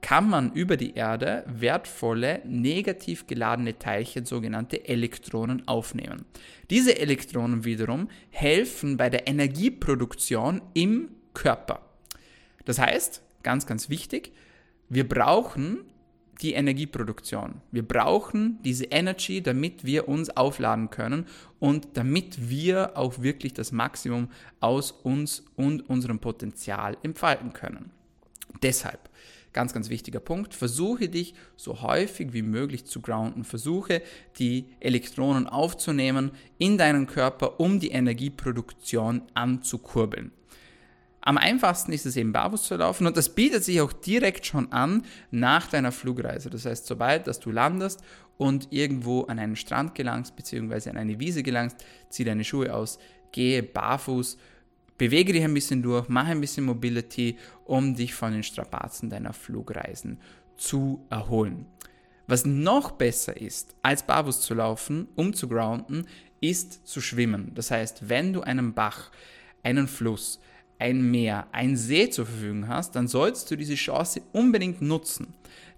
kann 0.00 0.28
man 0.28 0.52
über 0.52 0.76
die 0.76 0.94
Erde 0.94 1.44
wertvolle, 1.46 2.40
negativ 2.44 3.26
geladene 3.26 3.78
Teilchen, 3.78 4.24
sogenannte 4.24 4.88
Elektronen, 4.88 5.66
aufnehmen. 5.66 6.24
Diese 6.70 6.98
Elektronen 6.98 7.64
wiederum 7.64 8.08
helfen 8.30 8.96
bei 8.96 9.10
der 9.10 9.26
Energieproduktion 9.26 10.62
im 10.74 11.10
Körper. 11.34 11.82
Das 12.64 12.78
heißt, 12.78 13.22
ganz, 13.42 13.66
ganz 13.66 13.88
wichtig, 13.88 14.32
wir 14.88 15.08
brauchen 15.08 15.84
die 16.40 16.52
Energieproduktion. 16.52 17.60
Wir 17.72 17.86
brauchen 17.86 18.58
diese 18.62 18.84
Energy, 18.84 19.42
damit 19.42 19.84
wir 19.84 20.08
uns 20.08 20.30
aufladen 20.30 20.90
können 20.90 21.26
und 21.58 21.88
damit 21.94 22.48
wir 22.48 22.96
auch 22.96 23.20
wirklich 23.22 23.54
das 23.54 23.72
Maximum 23.72 24.28
aus 24.60 24.92
uns 24.92 25.44
und 25.56 25.88
unserem 25.88 26.20
Potenzial 26.20 26.96
entfalten 27.02 27.52
können. 27.52 27.90
Deshalb, 28.62 29.10
ganz, 29.52 29.72
ganz 29.72 29.90
wichtiger 29.90 30.20
Punkt, 30.20 30.54
versuche 30.54 31.08
dich 31.08 31.34
so 31.56 31.82
häufig 31.82 32.32
wie 32.32 32.42
möglich 32.42 32.84
zu 32.84 33.00
grounden, 33.00 33.44
versuche 33.44 34.02
die 34.38 34.66
Elektronen 34.80 35.46
aufzunehmen 35.46 36.30
in 36.58 36.78
deinen 36.78 37.06
Körper, 37.06 37.58
um 37.58 37.80
die 37.80 37.90
Energieproduktion 37.90 39.22
anzukurbeln. 39.34 40.32
Am 41.20 41.36
einfachsten 41.36 41.92
ist 41.92 42.06
es 42.06 42.16
eben 42.16 42.32
barfuß 42.32 42.62
zu 42.62 42.76
laufen 42.76 43.06
und 43.06 43.16
das 43.16 43.34
bietet 43.34 43.64
sich 43.64 43.80
auch 43.80 43.92
direkt 43.92 44.46
schon 44.46 44.72
an 44.72 45.04
nach 45.30 45.66
deiner 45.66 45.92
Flugreise. 45.92 46.48
Das 46.48 46.64
heißt, 46.64 46.86
sobald 46.86 47.26
dass 47.26 47.40
du 47.40 47.50
landest 47.50 48.02
und 48.36 48.68
irgendwo 48.70 49.24
an 49.24 49.38
einen 49.38 49.56
Strand 49.56 49.94
gelangst 49.94 50.36
bzw. 50.36 50.90
an 50.90 50.96
eine 50.96 51.18
Wiese 51.18 51.42
gelangst, 51.42 51.84
zieh 52.08 52.24
deine 52.24 52.44
Schuhe 52.44 52.72
aus, 52.72 52.98
gehe 53.32 53.62
barfuß, 53.62 54.38
bewege 54.96 55.32
dich 55.32 55.44
ein 55.44 55.54
bisschen 55.54 55.82
durch, 55.82 56.08
mache 56.08 56.30
ein 56.30 56.40
bisschen 56.40 56.64
Mobility, 56.64 57.36
um 57.64 57.94
dich 57.94 58.14
von 58.14 58.32
den 58.32 58.42
Strapazen 58.42 59.10
deiner 59.10 59.32
Flugreisen 59.32 60.18
zu 60.56 61.04
erholen. 61.10 61.66
Was 62.26 62.44
noch 62.44 62.92
besser 62.92 63.40
ist, 63.40 63.74
als 63.82 64.02
barfuß 64.02 64.40
zu 64.40 64.54
laufen, 64.54 65.08
um 65.16 65.32
zu 65.32 65.48
grounden, 65.48 66.06
ist 66.40 66.86
zu 66.86 67.00
schwimmen. 67.00 67.52
Das 67.54 67.70
heißt, 67.70 68.08
wenn 68.08 68.32
du 68.32 68.42
einen 68.42 68.74
Bach, 68.74 69.10
einen 69.62 69.88
Fluss, 69.88 70.38
ein 70.78 71.10
Meer, 71.10 71.46
ein 71.52 71.76
See 71.76 72.08
zur 72.10 72.26
Verfügung 72.26 72.68
hast, 72.68 72.94
dann 72.94 73.08
solltest 73.08 73.50
du 73.50 73.56
diese 73.56 73.74
Chance 73.74 74.22
unbedingt 74.32 74.80
nutzen. 74.80 75.34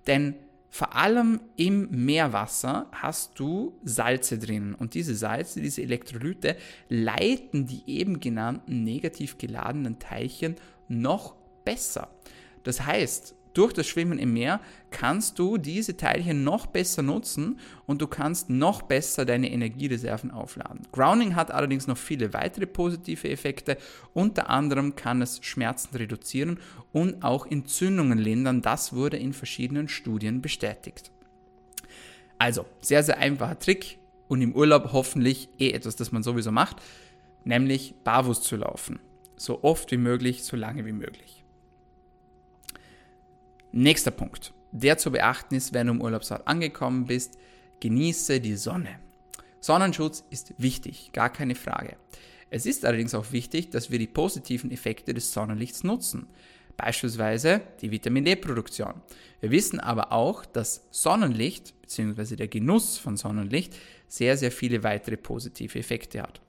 Denn 0.07 0.35
vor 0.69 0.95
allem 0.95 1.41
im 1.57 1.89
Meerwasser 1.91 2.87
hast 2.93 3.39
du 3.39 3.75
Salze 3.83 4.39
drin 4.39 4.75
und 4.75 4.95
diese 4.95 5.17
Salze, 5.17 5.61
diese 5.61 5.83
Elektrolyte 5.83 6.57
leiten 6.89 7.67
die 7.67 7.83
eben 7.87 8.21
genannten 8.21 8.85
negativ 8.85 9.37
geladenen 9.37 9.99
Teilchen 9.99 10.55
noch 10.87 11.35
besser. 11.65 12.09
Das 12.63 12.87
heißt, 12.87 13.35
durch 13.53 13.73
das 13.73 13.87
Schwimmen 13.87 14.19
im 14.19 14.33
Meer 14.33 14.61
kannst 14.91 15.39
du 15.39 15.59
diese 15.59 15.97
Teilchen 15.97 16.45
noch 16.45 16.67
besser 16.67 17.03
nutzen 17.03 17.59
und 17.87 18.01
du 18.01 18.07
kannst 18.07 18.49
noch 18.49 18.83
besser 18.83 19.25
deine 19.25 19.51
Energiereserven 19.51 20.31
aufladen. 20.31 20.87
Grounding 20.93 21.35
hat 21.35 21.51
allerdings 21.51 21.87
noch 21.87 21.99
viele 21.99 22.33
weitere 22.33 22.67
positive 22.67 23.29
Effekte. 23.29 23.77
Unter 24.13 24.51
anderem 24.51 24.95
kann 24.95 25.21
es 25.23 25.41
Schmerzen 25.43 25.97
reduzieren 25.97 26.61
und 26.93 27.25
auch 27.25 27.47
Entzündungen 27.47 28.19
lindern. 28.19 28.63
Das 28.63 28.93
wurde 28.93 29.17
in 29.17 29.33
verschiedenen 29.33 29.89
Studien 29.89 30.43
bestätigt. 30.43 31.11
Also, 32.39 32.65
sehr, 32.81 33.03
sehr 33.03 33.19
einfacher 33.19 33.59
Trick 33.59 33.99
und 34.29 34.41
im 34.41 34.55
Urlaub 34.55 34.93
hoffentlich 34.93 35.49
eh 35.59 35.73
etwas, 35.73 35.97
das 35.97 36.13
man 36.13 36.23
sowieso 36.23 36.53
macht, 36.53 36.77
nämlich 37.45 37.95
barfuß 38.05 38.43
zu 38.43 38.57
laufen. 38.57 39.01
So 39.37 39.65
oft 39.65 39.91
wie 39.91 39.97
möglich, 39.97 40.45
so 40.45 40.57
lange 40.57 40.87
wie 40.87 40.93
möglich. 40.93 41.40
Nächster 43.73 44.11
Punkt, 44.11 44.53
der 44.73 44.99
zu 44.99 45.13
beachten 45.13 45.55
ist, 45.55 45.73
wenn 45.73 45.87
du 45.87 45.93
im 45.93 46.01
Urlaubsort 46.01 46.47
angekommen 46.49 47.07
bist, 47.07 47.39
genieße 47.79 48.41
die 48.41 48.57
Sonne. 48.57 48.99
Sonnenschutz 49.61 50.25
ist 50.31 50.55
wichtig, 50.59 51.11
gar 51.13 51.31
keine 51.31 51.55
Frage. 51.55 51.97
Es 52.51 52.67
ist 52.67 52.85
allerdings 52.85 53.15
auch 53.15 53.31
wichtig, 53.31 53.71
dass 53.71 53.91
wir 53.91 54.01
die 54.01 54.09
positiven 54.09 54.73
Effekte 54.73 55.15
des 55.15 55.33
Sonnenlichts 55.33 55.85
nutzen. 55.85 56.27
beispielsweise 56.77 57.61
die 57.83 57.91
Vitamin 57.91 58.25
D-Produktion. 58.25 58.95
Wir 59.41 59.51
wissen 59.51 59.81
aber 59.81 60.13
auch, 60.13 60.47
dass 60.47 60.87
Sonnenlicht 60.91 61.75
bzw. 61.83 62.37
der 62.37 62.49
Genuss 62.49 62.97
von 62.97 63.17
Sonnenlicht 63.17 63.77
sehr, 64.09 64.37
sehr 64.37 64.51
viele 64.51 64.83
weitere 64.83 65.17
positive 65.17 65.79
Effekte 65.79 66.23
hat. 66.23 66.41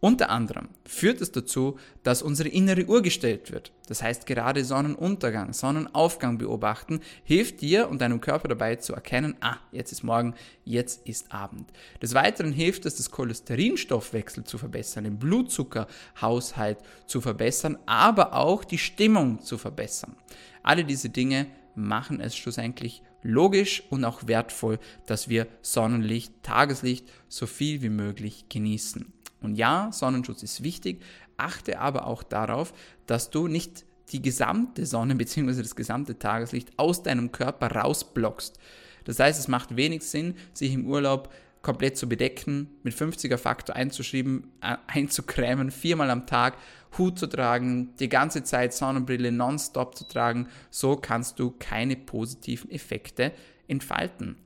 Unter 0.00 0.30
anderem 0.30 0.68
führt 0.86 1.20
es 1.20 1.30
dazu, 1.30 1.78
dass 2.02 2.22
unsere 2.22 2.48
innere 2.48 2.86
Uhr 2.86 3.02
gestellt 3.02 3.52
wird. 3.52 3.70
Das 3.86 4.02
heißt, 4.02 4.24
gerade 4.24 4.64
Sonnenuntergang, 4.64 5.52
Sonnenaufgang 5.52 6.38
beobachten 6.38 7.00
hilft 7.22 7.60
dir 7.60 7.90
und 7.90 8.00
deinem 8.00 8.22
Körper 8.22 8.48
dabei 8.48 8.76
zu 8.76 8.94
erkennen, 8.94 9.36
ah, 9.40 9.58
jetzt 9.72 9.92
ist 9.92 10.02
Morgen, 10.02 10.34
jetzt 10.64 11.06
ist 11.06 11.30
Abend. 11.32 11.70
Des 12.00 12.14
Weiteren 12.14 12.52
hilft 12.52 12.86
es, 12.86 12.96
das 12.96 13.10
Cholesterinstoffwechsel 13.10 14.44
zu 14.44 14.56
verbessern, 14.56 15.04
den 15.04 15.18
Blutzuckerhaushalt 15.18 16.78
zu 17.06 17.20
verbessern, 17.20 17.76
aber 17.84 18.32
auch 18.34 18.64
die 18.64 18.78
Stimmung 18.78 19.42
zu 19.42 19.58
verbessern. 19.58 20.16
Alle 20.62 20.84
diese 20.84 21.10
Dinge 21.10 21.46
machen 21.74 22.20
es 22.20 22.34
schlussendlich 22.34 23.02
logisch 23.22 23.82
und 23.90 24.06
auch 24.06 24.26
wertvoll, 24.26 24.78
dass 25.06 25.28
wir 25.28 25.46
Sonnenlicht, 25.60 26.42
Tageslicht 26.42 27.06
so 27.28 27.46
viel 27.46 27.82
wie 27.82 27.90
möglich 27.90 28.46
genießen. 28.48 29.12
Und 29.40 29.54
ja, 29.56 29.90
Sonnenschutz 29.92 30.42
ist 30.42 30.62
wichtig, 30.62 31.02
achte 31.36 31.78
aber 31.80 32.06
auch 32.06 32.22
darauf, 32.22 32.72
dass 33.06 33.30
du 33.30 33.48
nicht 33.48 33.84
die 34.12 34.22
gesamte 34.22 34.86
Sonne 34.86 35.14
bzw. 35.14 35.62
das 35.62 35.76
gesamte 35.76 36.18
Tageslicht 36.18 36.70
aus 36.76 37.02
deinem 37.02 37.32
Körper 37.32 37.70
rausblockst. 37.70 38.58
Das 39.04 39.18
heißt, 39.18 39.38
es 39.38 39.48
macht 39.48 39.76
wenig 39.76 40.02
Sinn, 40.02 40.34
sich 40.52 40.74
im 40.74 40.86
Urlaub 40.86 41.32
komplett 41.62 41.96
zu 41.96 42.08
bedecken, 42.08 42.70
mit 42.82 42.94
50er 42.94 43.36
Faktor 43.36 43.76
einzuschreiben, 43.76 44.46
äh, 44.62 44.76
einzukrämen, 44.86 45.70
viermal 45.70 46.10
am 46.10 46.26
Tag 46.26 46.56
Hut 46.96 47.18
zu 47.18 47.26
tragen, 47.26 47.94
die 48.00 48.08
ganze 48.08 48.42
Zeit 48.42 48.74
Sonnenbrille 48.74 49.30
nonstop 49.30 49.94
zu 49.94 50.04
tragen. 50.08 50.48
So 50.70 50.96
kannst 50.96 51.38
du 51.38 51.54
keine 51.58 51.96
positiven 51.96 52.70
Effekte 52.70 53.32
entfalten. 53.68 54.36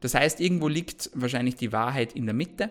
Das 0.00 0.14
heißt, 0.14 0.40
irgendwo 0.40 0.68
liegt 0.68 1.10
wahrscheinlich 1.14 1.56
die 1.56 1.72
Wahrheit 1.72 2.14
in 2.14 2.26
der 2.26 2.34
Mitte. 2.34 2.70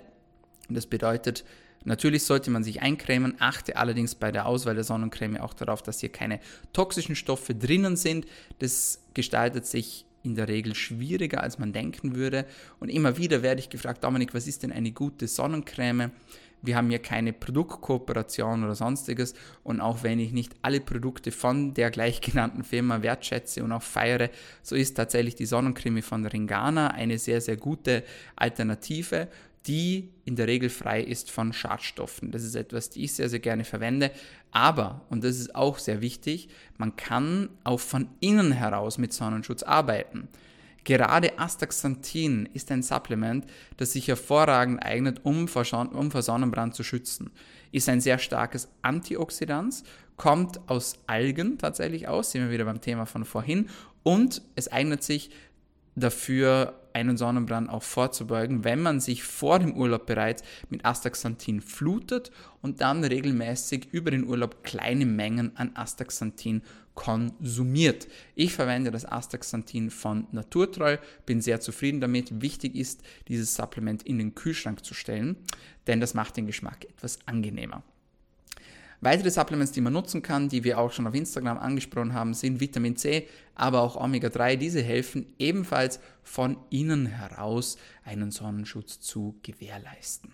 Das 0.70 0.86
bedeutet, 0.86 1.44
natürlich 1.84 2.24
sollte 2.24 2.52
man 2.52 2.64
sich 2.64 2.82
eincremen, 2.82 3.36
achte 3.40 3.78
allerdings 3.78 4.16
bei 4.16 4.32
der 4.32 4.46
Auswahl 4.46 4.76
der 4.76 4.84
Sonnencreme 4.84 5.38
auch 5.38 5.54
darauf, 5.54 5.82
dass 5.82 6.00
hier 6.00 6.10
keine 6.10 6.40
toxischen 6.74 7.16
Stoffe 7.16 7.56
drinnen 7.56 7.96
sind. 7.96 8.26
Das 8.60 9.02
gestaltet 9.14 9.66
sich 9.66 10.06
in 10.24 10.36
der 10.36 10.48
Regel 10.48 10.76
schwieriger, 10.76 11.42
als 11.42 11.60
man 11.60 11.74
denken 11.74 12.16
würde. 12.16 12.46
Und 12.80 12.90
immer 12.90 13.18
wieder 13.18 13.42
werde 13.42 13.62
ich 13.62 13.70
gefragt, 13.70 14.04
Dominik, 14.04 14.34
was 14.34 14.48
ist 14.48 14.64
denn 14.64 14.72
eine 14.72 14.92
gute 14.92 15.28
Sonnencreme? 15.28 16.12
Wir 16.62 16.76
haben 16.76 16.90
hier 16.90 17.00
keine 17.00 17.32
Produktkooperation 17.32 18.64
oder 18.64 18.76
sonstiges. 18.76 19.34
Und 19.64 19.80
auch 19.80 20.04
wenn 20.04 20.20
ich 20.20 20.34
nicht 20.34 20.54
alle 20.62 20.82
Produkte 20.82 21.32
von 21.32 21.74
der 21.74 21.90
gleichgenannten 21.90 22.64
Firma 22.64 23.02
wertschätze 23.02 23.64
und 23.64 23.72
auch 23.72 23.82
feiere, 23.82 24.30
so 24.62 24.76
ist 24.76 24.96
tatsächlich 24.96 25.36
die 25.36 25.46
Sonnencreme 25.46 26.02
von 26.02 26.26
Ringana 26.26 26.90
eine 26.90 27.18
sehr, 27.18 27.40
sehr 27.40 27.56
gute 27.56 28.04
Alternative 28.36 29.30
die 29.68 30.10
in 30.26 30.36
der 30.36 30.48
Regel 30.48 30.70
frei 30.70 31.02
ist 31.02 31.32
von 31.32 31.54
Schadstoffen. 31.54 32.32
Das 32.32 32.44
ist 32.44 32.56
etwas, 32.56 32.90
die 32.90 33.04
ich 33.04 33.14
sehr, 33.14 33.30
sehr 33.30 33.40
gerne 33.40 33.66
verwende. 33.66 34.12
Aber, 34.52 35.06
und 35.10 35.24
das 35.24 35.38
ist 35.38 35.56
auch 35.56 35.78
sehr 35.78 36.02
wichtig, 36.02 36.50
man 36.78 36.96
kann 36.96 37.50
auch 37.64 37.80
von 37.80 38.08
innen 38.20 38.52
heraus 38.52 38.98
mit 38.98 39.14
Sonnenschutz 39.14 39.64
arbeiten. 39.64 40.28
Gerade 40.86 41.38
Astaxanthin 41.38 42.50
ist 42.54 42.72
ein 42.72 42.82
Supplement, 42.82 43.46
das 43.78 43.92
sich 43.92 44.08
hervorragend 44.08 44.84
eignet, 44.84 45.20
um 45.24 45.48
vor, 45.48 45.66
um 45.94 46.10
vor 46.10 46.22
Sonnenbrand 46.22 46.74
zu 46.74 46.84
schützen. 46.84 47.32
Ist 47.72 47.90
ein 47.90 48.02
sehr 48.02 48.18
starkes 48.18 48.70
Antioxidant, 48.82 49.84
kommt 50.16 50.68
aus 50.68 50.96
Algen 51.06 51.58
tatsächlich 51.58 52.08
aus, 52.08 52.32
sind 52.32 52.42
wir 52.42 52.52
wieder 52.52 52.66
beim 52.66 52.82
Thema 52.82 53.06
von 53.06 53.26
vorhin, 53.26 53.70
und 54.04 54.42
es 54.56 54.72
eignet 54.72 55.04
sich 55.04 55.30
dafür, 55.96 56.80
einen 57.00 57.18
Sonnenbrand 57.18 57.70
auch 57.70 57.84
vorzubeugen, 57.84 58.64
wenn 58.64 58.82
man 58.82 59.00
sich 59.00 59.24
vor 59.24 59.60
dem 59.60 59.74
Urlaub 59.74 60.06
bereits 60.06 60.44
mit 60.70 60.86
Astaxanthin 60.86 61.62
flutet 61.62 62.32
und 62.62 62.82
dann 62.82 63.04
regelmäßig 63.04 63.88
über 63.92 64.12
den 64.12 64.26
Urlaub 64.26 64.64
kleine 64.64 65.06
Mengen 65.06 65.56
an 65.56 65.72
Astaxanthin 65.76 66.62
konsumiert. 66.96 68.08
Ich 68.36 68.54
verwende 68.54 68.92
das 68.92 69.06
Astaxanthin 69.06 69.90
von 69.90 70.28
Naturtreu, 70.34 70.98
bin 71.26 71.40
sehr 71.40 71.62
zufrieden 71.62 72.02
damit. 72.02 72.42
Wichtig 72.42 72.76
ist, 72.76 73.02
dieses 73.30 73.56
Supplement 73.56 74.04
in 74.04 74.18
den 74.18 74.36
Kühlschrank 74.36 74.84
zu 74.84 74.94
stellen, 74.94 75.38
denn 75.88 76.02
das 76.02 76.14
macht 76.14 76.36
den 76.36 76.46
Geschmack 76.46 76.84
etwas 76.84 77.20
angenehmer. 77.26 77.84
Weitere 79.02 79.32
Supplements, 79.32 79.72
die 79.72 79.82
man 79.82 79.94
nutzen 79.94 80.22
kann, 80.22 80.50
die 80.50 80.66
wir 80.66 80.78
auch 80.78 80.92
schon 80.92 81.08
auf 81.08 81.16
Instagram 81.16 81.58
angesprochen 81.58 82.14
haben, 82.14 82.34
sind 82.34 82.60
Vitamin 82.60 82.98
C, 82.98 83.28
aber 83.56 83.82
auch 83.82 83.96
Omega-3. 83.96 84.58
Diese 84.58 84.82
helfen 84.82 85.34
ebenfalls 85.40 86.02
von 86.22 86.58
innen 86.70 87.06
heraus 87.06 87.78
einen 88.04 88.32
Sonnenschutz 88.32 89.00
zu 89.00 89.40
gewährleisten. 89.42 90.34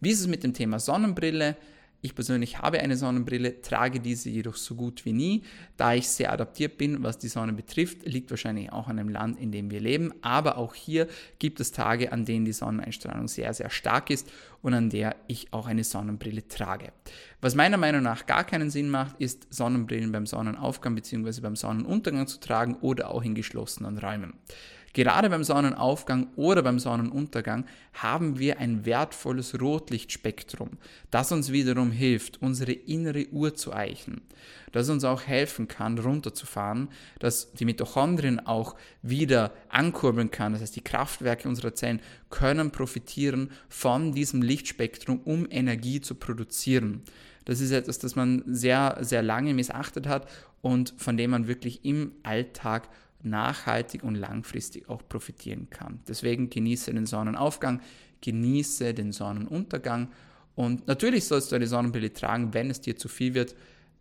Wie 0.00 0.10
ist 0.10 0.20
es 0.20 0.28
mit 0.28 0.42
dem 0.44 0.54
Thema 0.54 0.78
Sonnenbrille? 0.78 1.56
Ich 2.02 2.14
persönlich 2.14 2.58
habe 2.58 2.80
eine 2.80 2.96
Sonnenbrille, 2.96 3.60
trage 3.60 4.00
diese 4.00 4.30
jedoch 4.30 4.56
so 4.56 4.74
gut 4.74 5.04
wie 5.04 5.12
nie. 5.12 5.42
Da 5.76 5.92
ich 5.94 6.08
sehr 6.08 6.32
adaptiert 6.32 6.78
bin, 6.78 7.02
was 7.02 7.18
die 7.18 7.28
Sonne 7.28 7.52
betrifft, 7.52 8.06
liegt 8.06 8.30
wahrscheinlich 8.30 8.72
auch 8.72 8.88
an 8.88 8.96
dem 8.96 9.10
Land, 9.10 9.38
in 9.38 9.52
dem 9.52 9.70
wir 9.70 9.80
leben. 9.80 10.12
Aber 10.22 10.56
auch 10.56 10.74
hier 10.74 11.08
gibt 11.38 11.60
es 11.60 11.72
Tage, 11.72 12.12
an 12.12 12.24
denen 12.24 12.46
die 12.46 12.52
Sonneneinstrahlung 12.52 13.28
sehr, 13.28 13.52
sehr 13.52 13.68
stark 13.68 14.08
ist 14.08 14.30
und 14.62 14.72
an 14.72 14.88
der 14.88 15.14
ich 15.26 15.52
auch 15.52 15.66
eine 15.66 15.84
Sonnenbrille 15.84 16.48
trage. 16.48 16.92
Was 17.42 17.54
meiner 17.54 17.76
Meinung 17.76 18.02
nach 18.02 18.26
gar 18.26 18.44
keinen 18.44 18.70
Sinn 18.70 18.88
macht, 18.88 19.20
ist 19.20 19.52
Sonnenbrillen 19.52 20.12
beim 20.12 20.26
Sonnenaufgang 20.26 20.94
bzw. 20.94 21.40
beim 21.40 21.56
Sonnenuntergang 21.56 22.26
zu 22.26 22.40
tragen 22.40 22.76
oder 22.80 23.10
auch 23.10 23.22
in 23.22 23.34
geschlossenen 23.34 23.98
Räumen. 23.98 24.34
Gerade 24.92 25.30
beim 25.30 25.44
Sonnenaufgang 25.44 26.28
oder 26.34 26.62
beim 26.62 26.80
Sonnenuntergang 26.80 27.64
haben 27.92 28.40
wir 28.40 28.58
ein 28.58 28.84
wertvolles 28.84 29.60
Rotlichtspektrum, 29.60 30.70
das 31.12 31.30
uns 31.30 31.52
wiederum 31.52 31.92
hilft, 31.92 32.42
unsere 32.42 32.72
innere 32.72 33.28
Uhr 33.28 33.54
zu 33.54 33.72
eichen, 33.72 34.22
das 34.72 34.88
uns 34.88 35.04
auch 35.04 35.22
helfen 35.22 35.68
kann, 35.68 35.96
runterzufahren, 35.96 36.88
dass 37.20 37.52
die 37.52 37.66
Mitochondrien 37.66 38.44
auch 38.44 38.74
wieder 39.02 39.52
ankurbeln 39.68 40.32
kann, 40.32 40.54
das 40.54 40.62
heißt 40.62 40.76
die 40.76 40.84
Kraftwerke 40.84 41.48
unserer 41.48 41.74
Zellen 41.74 42.00
können 42.28 42.72
profitieren 42.72 43.52
von 43.68 44.12
diesem 44.12 44.42
Lichtspektrum, 44.42 45.20
um 45.20 45.46
Energie 45.50 46.00
zu 46.00 46.16
produzieren. 46.16 47.02
Das 47.44 47.60
ist 47.60 47.70
etwas, 47.70 47.98
das 47.98 48.16
man 48.16 48.42
sehr, 48.46 48.98
sehr 49.00 49.22
lange 49.22 49.54
missachtet 49.54 50.08
hat 50.08 50.28
und 50.62 50.94
von 50.98 51.16
dem 51.16 51.30
man 51.30 51.46
wirklich 51.46 51.84
im 51.84 52.12
Alltag 52.22 52.88
nachhaltig 53.22 54.02
und 54.02 54.14
langfristig 54.14 54.88
auch 54.88 55.02
profitieren 55.08 55.68
kann. 55.70 56.00
Deswegen 56.08 56.50
genieße 56.50 56.92
den 56.92 57.06
Sonnenaufgang, 57.06 57.80
genieße 58.20 58.94
den 58.94 59.12
Sonnenuntergang. 59.12 60.08
Und 60.54 60.86
natürlich 60.86 61.24
sollst 61.24 61.52
du 61.52 61.56
eine 61.56 61.66
Sonnenbrille 61.66 62.12
tragen, 62.12 62.54
wenn 62.54 62.70
es 62.70 62.80
dir 62.80 62.96
zu 62.96 63.08
viel 63.08 63.34
wird, 63.34 63.54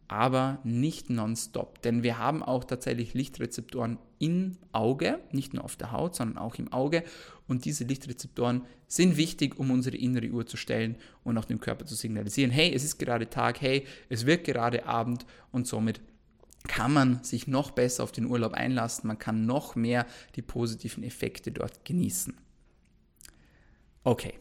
aber 0.09 0.57
nicht 0.63 1.11
nonstop, 1.11 1.83
denn 1.83 2.01
wir 2.01 2.17
haben 2.17 2.41
auch 2.41 2.63
tatsächlich 2.63 3.13
Lichtrezeptoren 3.13 3.99
im 4.17 4.57
Auge, 4.71 5.19
nicht 5.31 5.53
nur 5.53 5.63
auf 5.63 5.75
der 5.75 5.91
Haut, 5.91 6.15
sondern 6.15 6.39
auch 6.39 6.55
im 6.55 6.73
Auge. 6.73 7.03
Und 7.47 7.63
diese 7.65 7.83
Lichtrezeptoren 7.83 8.63
sind 8.87 9.17
wichtig, 9.17 9.59
um 9.59 9.69
unsere 9.69 9.97
innere 9.97 10.29
Uhr 10.29 10.47
zu 10.47 10.57
stellen 10.57 10.95
und 11.23 11.37
auch 11.37 11.45
dem 11.45 11.59
Körper 11.59 11.85
zu 11.85 11.93
signalisieren, 11.93 12.49
hey, 12.49 12.73
es 12.73 12.83
ist 12.83 12.97
gerade 12.97 13.29
Tag, 13.29 13.61
hey, 13.61 13.85
es 14.09 14.25
wird 14.25 14.45
gerade 14.45 14.87
Abend 14.87 15.27
und 15.51 15.67
somit 15.67 16.01
kann 16.67 16.93
man 16.93 17.23
sich 17.23 17.47
noch 17.47 17.71
besser 17.71 18.03
auf 18.03 18.11
den 18.11 18.25
Urlaub 18.25 18.53
einlassen, 18.53 19.07
man 19.07 19.19
kann 19.19 19.45
noch 19.45 19.75
mehr 19.75 20.05
die 20.35 20.41
positiven 20.41 21.03
Effekte 21.03 21.51
dort 21.51 21.85
genießen. 21.85 22.37
Okay. 24.03 24.33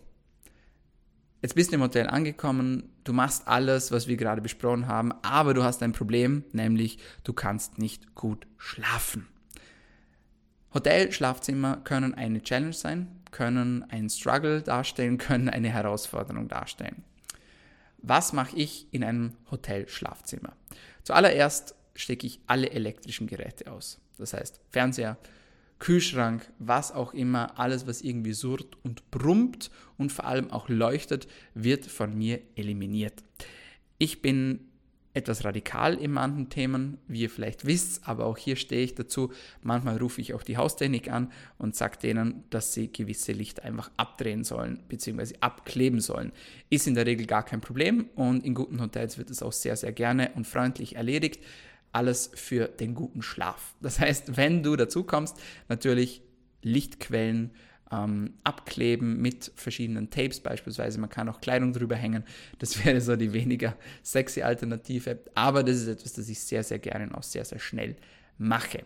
Jetzt 1.40 1.54
bist 1.54 1.70
du 1.70 1.76
im 1.76 1.83
Hotel 1.83 2.09
angekommen, 2.09 2.90
du 3.04 3.12
machst 3.12 3.46
alles, 3.46 3.92
was 3.92 4.09
wir 4.09 4.16
gerade 4.16 4.42
besprochen 4.42 4.88
haben, 4.88 5.12
aber 5.22 5.54
du 5.54 5.62
hast 5.62 5.83
ein 5.85 5.92
Problem, 5.92 6.44
nämlich 6.52 6.98
du 7.22 7.33
kannst 7.33 7.78
nicht 7.78 8.16
gut 8.16 8.46
schlafen. 8.57 9.28
Hotel-Schlafzimmer 10.74 11.78
können 11.85 12.14
eine 12.14 12.42
Challenge 12.42 12.72
sein, 12.72 13.09
können 13.31 13.85
ein 13.88 14.11
Struggle 14.11 14.62
darstellen, 14.62 15.18
können 15.18 15.48
eine 15.48 15.68
Herausforderung 15.68 16.48
darstellen. 16.48 17.04
Was 17.98 18.33
mache 18.33 18.57
ich 18.57 18.92
in 18.92 19.04
einem 19.04 19.33
Hotel-Schlafzimmer? 19.50 20.54
Zuallererst 21.02 21.74
stecke 21.99 22.27
ich 22.27 22.41
alle 22.47 22.71
elektrischen 22.71 23.27
Geräte 23.27 23.71
aus. 23.71 24.01
Das 24.19 24.33
heißt 24.33 24.61
Fernseher, 24.71 25.19
Kühlschrank, 25.79 26.51
was 26.59 26.93
auch 26.93 27.15
immer, 27.15 27.59
alles, 27.59 27.87
was 27.87 28.03
irgendwie 28.03 28.33
surrt 28.33 28.77
und 28.83 29.11
brummt 29.11 29.71
und 29.97 30.11
vor 30.11 30.25
allem 30.25 30.51
auch 30.51 30.69
leuchtet, 30.69 31.29
wird 31.55 31.87
von 31.87 32.17
mir 32.17 32.41
eliminiert. 32.57 33.23
Ich 33.99 34.23
bin 34.23 34.69
etwas 35.15 35.45
radikal 35.45 35.95
in 35.95 36.13
manchen 36.13 36.49
Themen, 36.49 36.99
wie 37.09 37.23
ihr 37.23 37.31
vielleicht 37.31 37.67
wisst, 37.67 38.07
aber 38.07 38.27
auch 38.27 38.39
hier 38.39 38.57
stehe 38.57 38.85
ich 38.85 38.95
dazu. 38.95 39.33
Manchmal 39.63 39.97
rufe 39.97 40.21
ich 40.21 40.35
auch 40.35 40.43
die 40.43 40.57
Haustechnik 40.57 41.11
an 41.11 41.33
und 41.59 41.75
sage 41.75 41.99
denen, 41.99 42.45
dass 42.51 42.75
sie 42.75 42.93
gewisse 42.93 43.33
Lichter 43.33 43.65
einfach 43.65 43.91
abdrehen 43.97 44.45
sollen 44.45 44.81
bzw. 44.89 45.35
abkleben 45.41 46.01
sollen. 46.01 46.33
Ist 46.71 46.87
in 46.87 46.95
der 46.95 47.07
Regel 47.07 47.27
gar 47.27 47.45
kein 47.45 47.61
Problem 47.61 48.09
und 48.15 48.45
in 48.45 48.55
guten 48.55 48.81
Hotels 48.81 49.19
wird 49.19 49.31
es 49.31 49.43
auch 49.43 49.53
sehr, 49.53 49.77
sehr 49.77 49.93
gerne 49.93 50.31
und 50.37 50.47
freundlich 50.47 50.97
erledigt. 50.97 51.43
Alles 51.92 52.31
für 52.35 52.68
den 52.68 52.94
guten 52.94 53.22
Schlaf. 53.22 53.74
Das 53.81 53.98
heißt, 54.01 54.37
wenn 54.37 54.62
du 54.62 54.77
dazu 54.77 55.05
kommst, 55.05 55.37
natürlich 55.68 56.22
Lichtquellen 56.62 57.53
ähm, 57.90 58.35
abkleben 58.44 59.20
mit 59.20 59.51
verschiedenen 59.55 60.11
Tapes 60.11 60.40
beispielsweise. 60.40 61.01
Man 61.01 61.11
kann 61.11 61.29
auch 61.29 61.40
Kleidung 61.40 61.72
drüber 61.72 61.96
hängen. 61.96 62.24
Das 62.59 62.85
wäre 62.85 63.01
so 63.01 63.16
die 63.16 63.33
weniger 63.33 63.77
sexy 64.03 64.42
Alternative. 64.42 65.18
Aber 65.35 65.62
das 65.62 65.77
ist 65.79 65.88
etwas, 65.88 66.12
das 66.14 66.29
ich 66.29 66.40
sehr, 66.40 66.62
sehr 66.62 66.79
gerne 66.79 67.07
und 67.07 67.14
auch 67.14 67.22
sehr, 67.22 67.44
sehr 67.44 67.59
schnell 67.59 67.96
mache. 68.37 68.85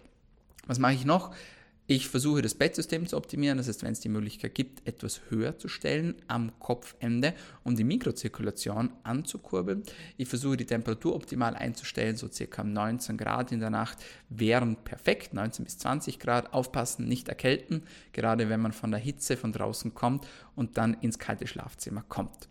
Was 0.66 0.78
mache 0.78 0.94
ich 0.94 1.04
noch? 1.04 1.34
Ich 1.88 2.08
versuche 2.08 2.42
das 2.42 2.54
Bettsystem 2.54 3.08
zu 3.08 3.16
optimieren, 3.16 3.58
das 3.58 3.66
heißt, 3.66 3.82
wenn 3.82 3.90
es 3.90 3.98
die 3.98 4.08
Möglichkeit 4.08 4.54
gibt, 4.54 4.86
etwas 4.86 5.20
höher 5.30 5.58
zu 5.58 5.66
stellen 5.66 6.14
am 6.28 6.56
Kopfende, 6.60 7.34
um 7.64 7.74
die 7.74 7.82
Mikrozirkulation 7.82 8.92
anzukurbeln. 9.02 9.82
Ich 10.16 10.28
versuche 10.28 10.56
die 10.56 10.64
Temperatur 10.64 11.16
optimal 11.16 11.56
einzustellen, 11.56 12.16
so 12.16 12.28
circa 12.30 12.62
19 12.62 13.16
Grad 13.16 13.50
in 13.50 13.58
der 13.58 13.70
Nacht 13.70 13.98
wären 14.28 14.76
perfekt, 14.76 15.34
19 15.34 15.64
bis 15.64 15.78
20 15.78 16.20
Grad. 16.20 16.52
Aufpassen, 16.52 17.08
nicht 17.08 17.28
erkälten, 17.28 17.82
gerade 18.12 18.48
wenn 18.48 18.60
man 18.60 18.72
von 18.72 18.92
der 18.92 19.00
Hitze 19.00 19.36
von 19.36 19.52
draußen 19.52 19.92
kommt 19.92 20.26
und 20.54 20.78
dann 20.78 20.94
ins 20.94 21.18
kalte 21.18 21.48
Schlafzimmer 21.48 22.04
kommt. 22.08 22.48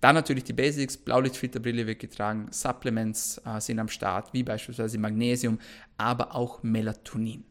Dann 0.00 0.14
natürlich 0.14 0.44
die 0.44 0.54
Basics, 0.54 0.96
Blaulichtfilterbrille 0.96 1.86
wird 1.86 1.98
getragen, 1.98 2.48
Supplements 2.50 3.42
äh, 3.44 3.60
sind 3.60 3.78
am 3.78 3.88
Start, 3.88 4.32
wie 4.32 4.42
beispielsweise 4.42 4.96
Magnesium, 4.96 5.58
aber 5.98 6.34
auch 6.34 6.62
Melatonin. 6.62 7.44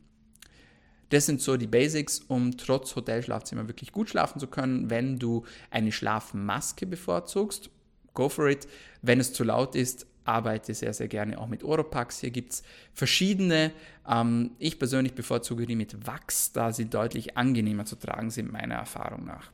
Das 1.10 1.26
sind 1.26 1.42
so 1.42 1.58
die 1.58 1.68
Basics, 1.68 2.20
um 2.28 2.56
trotz 2.56 2.96
Hotelschlafzimmer 2.96 3.68
wirklich 3.68 3.92
gut 3.92 4.10
schlafen 4.10 4.40
zu 4.40 4.48
können. 4.48 4.90
Wenn 4.90 5.18
du 5.18 5.44
eine 5.72 5.92
Schlafmaske 5.92 6.86
bevorzugst, 6.86 7.70
go 8.14 8.30
for 8.30 8.48
it. 8.48 8.68
Wenn 9.02 9.20
es 9.20 9.34
zu 9.34 9.44
laut 9.44 9.76
ist, 9.76 10.06
arbeite 10.30 10.74
sehr, 10.74 10.94
sehr 10.94 11.08
gerne 11.08 11.40
auch 11.40 11.48
mit 11.48 11.64
Oropax. 11.64 12.20
Hier 12.20 12.30
gibt 12.30 12.54
es 12.54 12.64
verschiedene. 12.94 13.72
Ähm, 14.08 14.52
ich 14.60 14.78
persönlich 14.78 15.16
bevorzuge 15.16 15.66
die 15.66 15.76
mit 15.76 16.06
Wachs, 16.06 16.52
da 16.52 16.72
sie 16.72 16.86
deutlich 16.86 17.36
angenehmer 17.36 17.86
zu 17.86 17.96
tragen 17.96 18.30
sind, 18.30 18.52
meiner 18.52 18.76
Erfahrung 18.76 19.26
nach. 19.26 19.52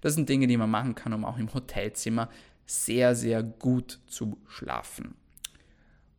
Das 0.00 0.14
sind 0.14 0.28
Dinge, 0.28 0.46
die 0.46 0.56
man 0.56 0.70
machen 0.70 0.94
kann, 0.94 1.12
um 1.12 1.24
auch 1.24 1.38
im 1.38 1.52
Hotelzimmer 1.52 2.30
sehr, 2.66 3.14
sehr 3.14 3.42
gut 3.42 4.00
zu 4.06 4.38
schlafen. 4.48 5.14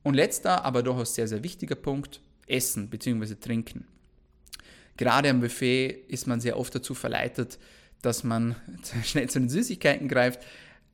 Und 0.04 0.13
letzter, 0.13 0.63
aber 0.63 0.84
durchaus 0.84 1.15
sehr, 1.15 1.28
sehr 1.28 1.43
wichtiger 1.43 1.76
Punkt, 1.76 2.21
Essen 2.45 2.89
bzw. 2.89 3.36
Trinken. 3.36 3.88
Gerade 4.97 5.29
am 5.29 5.41
Buffet 5.41 6.05
ist 6.08 6.27
man 6.27 6.39
sehr 6.39 6.58
oft 6.58 6.73
dazu 6.73 6.93
verleitet, 6.93 7.60
dass 8.01 8.23
man 8.23 8.55
schnell 9.03 9.29
zu 9.29 9.39
den 9.39 9.49
Süßigkeiten 9.49 10.08
greift. 10.08 10.41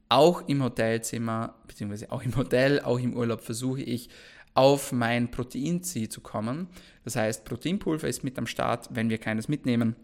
Auch 0.09 0.47
im 0.47 0.63
Hotelzimmer, 0.63 1.55
beziehungsweise 1.67 2.11
auch 2.11 2.23
im 2.23 2.35
Hotel, 2.35 2.81
auch 2.81 2.99
im 2.99 3.15
Urlaub 3.15 3.41
versuche 3.41 3.81
ich 3.81 4.09
auf 4.53 4.91
mein 4.91 5.31
Proteinziel 5.31 6.09
zu 6.09 6.19
kommen. 6.21 6.67
Das 7.05 7.15
heißt, 7.15 7.45
Proteinpulver 7.45 8.07
ist 8.07 8.23
mit 8.23 8.37
am 8.37 8.47
Start. 8.47 8.89
Wenn 8.91 9.09
wir 9.09 9.17
keines 9.17 9.47
mitnehmen, 9.47 9.95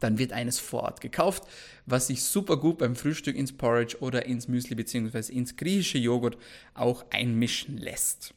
dann 0.00 0.18
wird 0.18 0.32
eines 0.32 0.58
vor 0.58 0.82
Ort 0.82 1.00
gekauft, 1.00 1.44
was 1.86 2.08
sich 2.08 2.22
super 2.22 2.56
gut 2.56 2.78
beim 2.78 2.96
Frühstück 2.96 3.36
ins 3.36 3.56
Porridge 3.56 3.98
oder 4.00 4.26
ins 4.26 4.48
Müsli 4.48 4.74
beziehungsweise 4.74 5.32
ins 5.32 5.56
griechische 5.56 5.98
Joghurt 5.98 6.36
auch 6.74 7.04
einmischen 7.10 7.78
lässt. 7.78 8.34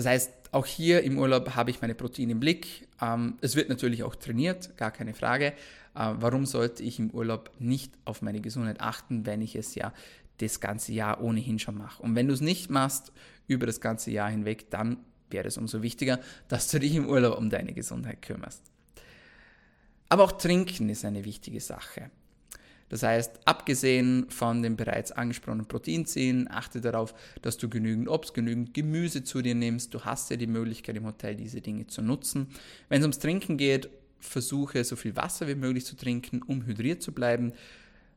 Das 0.00 0.06
heißt, 0.06 0.32
auch 0.52 0.64
hier 0.64 1.02
im 1.02 1.18
Urlaub 1.18 1.54
habe 1.56 1.70
ich 1.70 1.82
meine 1.82 1.94
Proteine 1.94 2.32
im 2.32 2.40
Blick. 2.40 2.88
Ähm, 3.02 3.36
es 3.42 3.54
wird 3.54 3.68
natürlich 3.68 4.02
auch 4.02 4.14
trainiert, 4.14 4.74
gar 4.78 4.90
keine 4.90 5.12
Frage. 5.12 5.48
Äh, 5.48 5.52
warum 5.94 6.46
sollte 6.46 6.82
ich 6.82 6.98
im 6.98 7.10
Urlaub 7.10 7.50
nicht 7.58 7.92
auf 8.06 8.22
meine 8.22 8.40
Gesundheit 8.40 8.80
achten, 8.80 9.26
wenn 9.26 9.42
ich 9.42 9.56
es 9.56 9.74
ja 9.74 9.92
das 10.38 10.58
ganze 10.58 10.94
Jahr 10.94 11.20
ohnehin 11.20 11.58
schon 11.58 11.76
mache? 11.76 12.02
Und 12.02 12.14
wenn 12.14 12.28
du 12.28 12.32
es 12.32 12.40
nicht 12.40 12.70
machst 12.70 13.12
über 13.46 13.66
das 13.66 13.82
ganze 13.82 14.10
Jahr 14.10 14.30
hinweg, 14.30 14.70
dann 14.70 14.96
wäre 15.28 15.48
es 15.48 15.58
umso 15.58 15.82
wichtiger, 15.82 16.18
dass 16.48 16.68
du 16.68 16.80
dich 16.80 16.94
im 16.94 17.06
Urlaub 17.06 17.36
um 17.36 17.50
deine 17.50 17.74
Gesundheit 17.74 18.22
kümmerst. 18.22 18.62
Aber 20.08 20.24
auch 20.24 20.32
Trinken 20.32 20.88
ist 20.88 21.04
eine 21.04 21.26
wichtige 21.26 21.60
Sache. 21.60 22.10
Das 22.90 23.04
heißt, 23.04 23.40
abgesehen 23.44 24.26
von 24.28 24.62
den 24.62 24.76
bereits 24.76 25.12
angesprochenen 25.12 25.66
Proteinziehen, 25.66 26.50
achte 26.50 26.80
darauf, 26.80 27.14
dass 27.40 27.56
du 27.56 27.70
genügend 27.70 28.08
Obst, 28.08 28.34
genügend 28.34 28.74
Gemüse 28.74 29.24
zu 29.24 29.40
dir 29.40 29.54
nimmst. 29.54 29.94
Du 29.94 30.04
hast 30.04 30.28
ja 30.30 30.36
die 30.36 30.48
Möglichkeit 30.48 30.96
im 30.96 31.06
Hotel 31.06 31.36
diese 31.36 31.60
Dinge 31.60 31.86
zu 31.86 32.02
nutzen. 32.02 32.48
Wenn 32.88 32.98
es 32.98 33.04
ums 33.04 33.20
Trinken 33.20 33.56
geht, 33.56 33.88
versuche 34.18 34.84
so 34.84 34.96
viel 34.96 35.16
Wasser 35.16 35.48
wie 35.48 35.54
möglich 35.54 35.86
zu 35.86 35.96
trinken, 35.96 36.42
um 36.42 36.66
hydriert 36.66 37.00
zu 37.00 37.12
bleiben. 37.12 37.52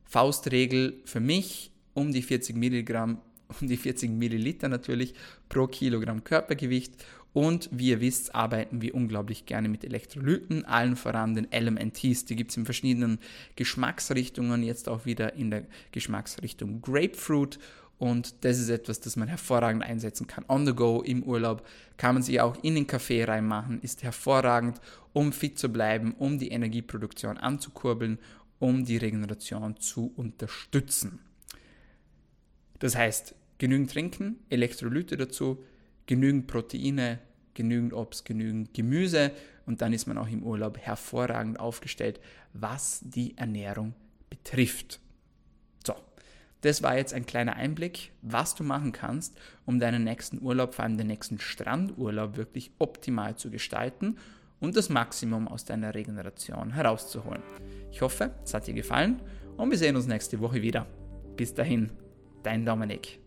Faustregel 0.04 1.00
für 1.04 1.20
mich 1.20 1.70
um 1.94 2.12
die 2.12 2.22
40 2.22 2.56
Milligramm, 2.56 3.18
um 3.60 3.68
die 3.68 3.76
40 3.76 4.10
Milliliter 4.10 4.68
natürlich 4.68 5.14
pro 5.48 5.68
Kilogramm 5.68 6.24
Körpergewicht 6.24 6.94
und 7.34 7.68
wie 7.72 7.88
ihr 7.88 8.00
wisst, 8.00 8.32
arbeiten 8.32 8.80
wir 8.80 8.94
unglaublich 8.94 9.44
gerne 9.44 9.68
mit 9.68 9.84
Elektrolyten, 9.84 10.64
allen 10.64 10.94
voran 10.94 11.34
den 11.34 11.48
LMNTs. 11.52 12.26
Die 12.26 12.36
gibt 12.36 12.52
es 12.52 12.56
in 12.56 12.64
verschiedenen 12.64 13.18
Geschmacksrichtungen, 13.56 14.62
jetzt 14.62 14.88
auch 14.88 15.04
wieder 15.04 15.34
in 15.34 15.50
der 15.50 15.64
Geschmacksrichtung 15.90 16.80
Grapefruit. 16.80 17.58
Und 17.98 18.44
das 18.44 18.60
ist 18.60 18.68
etwas, 18.68 19.00
das 19.00 19.16
man 19.16 19.26
hervorragend 19.26 19.82
einsetzen 19.82 20.28
kann. 20.28 20.44
On 20.48 20.64
the 20.64 20.72
go, 20.72 21.02
im 21.02 21.24
Urlaub, 21.24 21.66
kann 21.96 22.14
man 22.14 22.22
sie 22.22 22.40
auch 22.40 22.56
in 22.62 22.76
den 22.76 22.86
Kaffee 22.86 23.24
reinmachen, 23.24 23.80
ist 23.80 24.04
hervorragend, 24.04 24.80
um 25.12 25.32
fit 25.32 25.58
zu 25.58 25.68
bleiben, 25.70 26.14
um 26.16 26.38
die 26.38 26.50
Energieproduktion 26.50 27.36
anzukurbeln, 27.36 28.18
um 28.60 28.84
die 28.84 28.96
Regeneration 28.96 29.76
zu 29.78 30.12
unterstützen. 30.14 31.18
Das 32.78 32.94
heißt, 32.94 33.34
genügend 33.58 33.90
trinken, 33.90 34.38
Elektrolyte 34.50 35.16
dazu, 35.16 35.64
genügend 36.06 36.46
Proteine, 36.46 37.18
genügend 37.54 37.92
Obst, 37.92 38.24
genügend 38.24 38.74
Gemüse 38.74 39.32
und 39.66 39.80
dann 39.80 39.92
ist 39.92 40.06
man 40.06 40.18
auch 40.18 40.28
im 40.28 40.42
Urlaub 40.42 40.78
hervorragend 40.78 41.58
aufgestellt, 41.58 42.20
was 42.52 43.00
die 43.02 43.36
Ernährung 43.36 43.94
betrifft. 44.28 45.00
So, 45.86 45.94
das 46.60 46.82
war 46.82 46.96
jetzt 46.96 47.14
ein 47.14 47.26
kleiner 47.26 47.56
Einblick, 47.56 48.12
was 48.22 48.54
du 48.54 48.64
machen 48.64 48.92
kannst, 48.92 49.36
um 49.64 49.78
deinen 49.78 50.04
nächsten 50.04 50.42
Urlaub, 50.42 50.74
vor 50.74 50.84
allem 50.84 50.98
den 50.98 51.06
nächsten 51.06 51.38
Strandurlaub 51.38 52.36
wirklich 52.36 52.72
optimal 52.78 53.36
zu 53.36 53.50
gestalten 53.50 54.16
und 54.60 54.76
das 54.76 54.88
Maximum 54.88 55.48
aus 55.48 55.64
deiner 55.64 55.94
Regeneration 55.94 56.72
herauszuholen. 56.72 57.42
Ich 57.90 58.02
hoffe, 58.02 58.34
es 58.44 58.54
hat 58.54 58.66
dir 58.66 58.74
gefallen 58.74 59.20
und 59.56 59.70
wir 59.70 59.78
sehen 59.78 59.96
uns 59.96 60.06
nächste 60.06 60.40
Woche 60.40 60.62
wieder. 60.62 60.86
Bis 61.36 61.54
dahin, 61.54 61.90
dein 62.42 62.64
Dominik. 62.64 63.23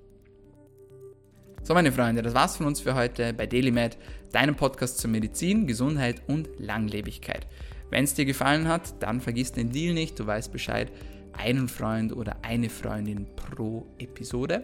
So, 1.67 1.73
meine 1.73 1.91
Freunde, 1.91 2.21
das 2.21 2.33
war's 2.33 2.55
von 2.55 2.65
uns 2.65 2.79
für 2.79 2.95
heute 2.95 3.33
bei 3.33 3.45
DailyMed, 3.45 3.97
deinem 4.31 4.55
Podcast 4.55 4.99
zur 4.99 5.09
Medizin, 5.09 5.67
Gesundheit 5.67 6.21
und 6.27 6.47
Langlebigkeit. 6.59 7.45
Wenn 7.89 8.05
es 8.05 8.13
dir 8.13 8.23
gefallen 8.23 8.69
hat, 8.69 9.03
dann 9.03 9.19
vergiss 9.19 9.51
den 9.51 9.69
Deal 9.69 9.93
nicht, 9.93 10.17
du 10.17 10.25
weißt 10.25 10.53
Bescheid, 10.53 10.89
einen 11.33 11.67
Freund 11.67 12.15
oder 12.15 12.37
eine 12.41 12.69
Freundin 12.69 13.27
pro 13.35 13.85
Episode. 13.99 14.63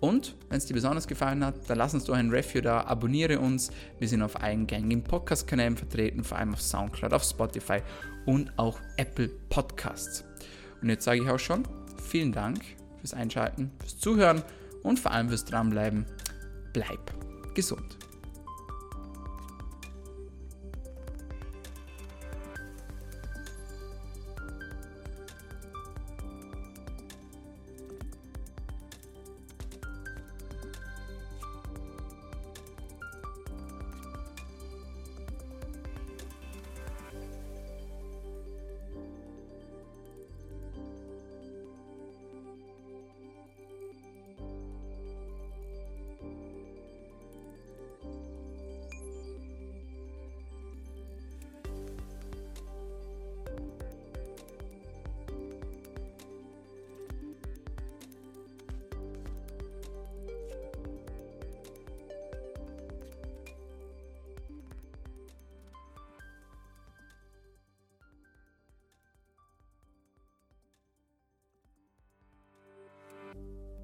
Und 0.00 0.36
wenn 0.50 0.58
es 0.58 0.66
dir 0.66 0.74
besonders 0.74 1.08
gefallen 1.08 1.42
hat, 1.42 1.54
dann 1.66 1.78
lass 1.78 1.94
uns 1.94 2.04
doch 2.04 2.14
ein 2.14 2.28
Review 2.28 2.60
da, 2.60 2.82
abonniere 2.82 3.38
uns. 3.38 3.70
Wir 3.98 4.08
sind 4.08 4.20
auf 4.20 4.38
allen 4.42 4.66
gängigen 4.66 5.04
Podcast-Kanälen 5.04 5.78
vertreten, 5.78 6.24
vor 6.24 6.36
allem 6.36 6.52
auf 6.52 6.60
Soundcloud, 6.60 7.14
auf 7.14 7.24
Spotify 7.24 7.78
und 8.26 8.52
auch 8.58 8.78
Apple 8.98 9.30
Podcasts. 9.48 10.26
Und 10.82 10.90
jetzt 10.90 11.06
sage 11.06 11.22
ich 11.22 11.30
auch 11.30 11.38
schon, 11.38 11.66
vielen 12.06 12.32
Dank 12.32 12.60
fürs 12.98 13.14
Einschalten, 13.14 13.70
fürs 13.80 13.98
Zuhören 13.98 14.42
und 14.82 14.98
vor 14.98 15.12
allem 15.12 15.28
fürs 15.30 15.46
Dranbleiben. 15.46 16.04
Bleib 16.78 17.00
gesund. 17.54 17.98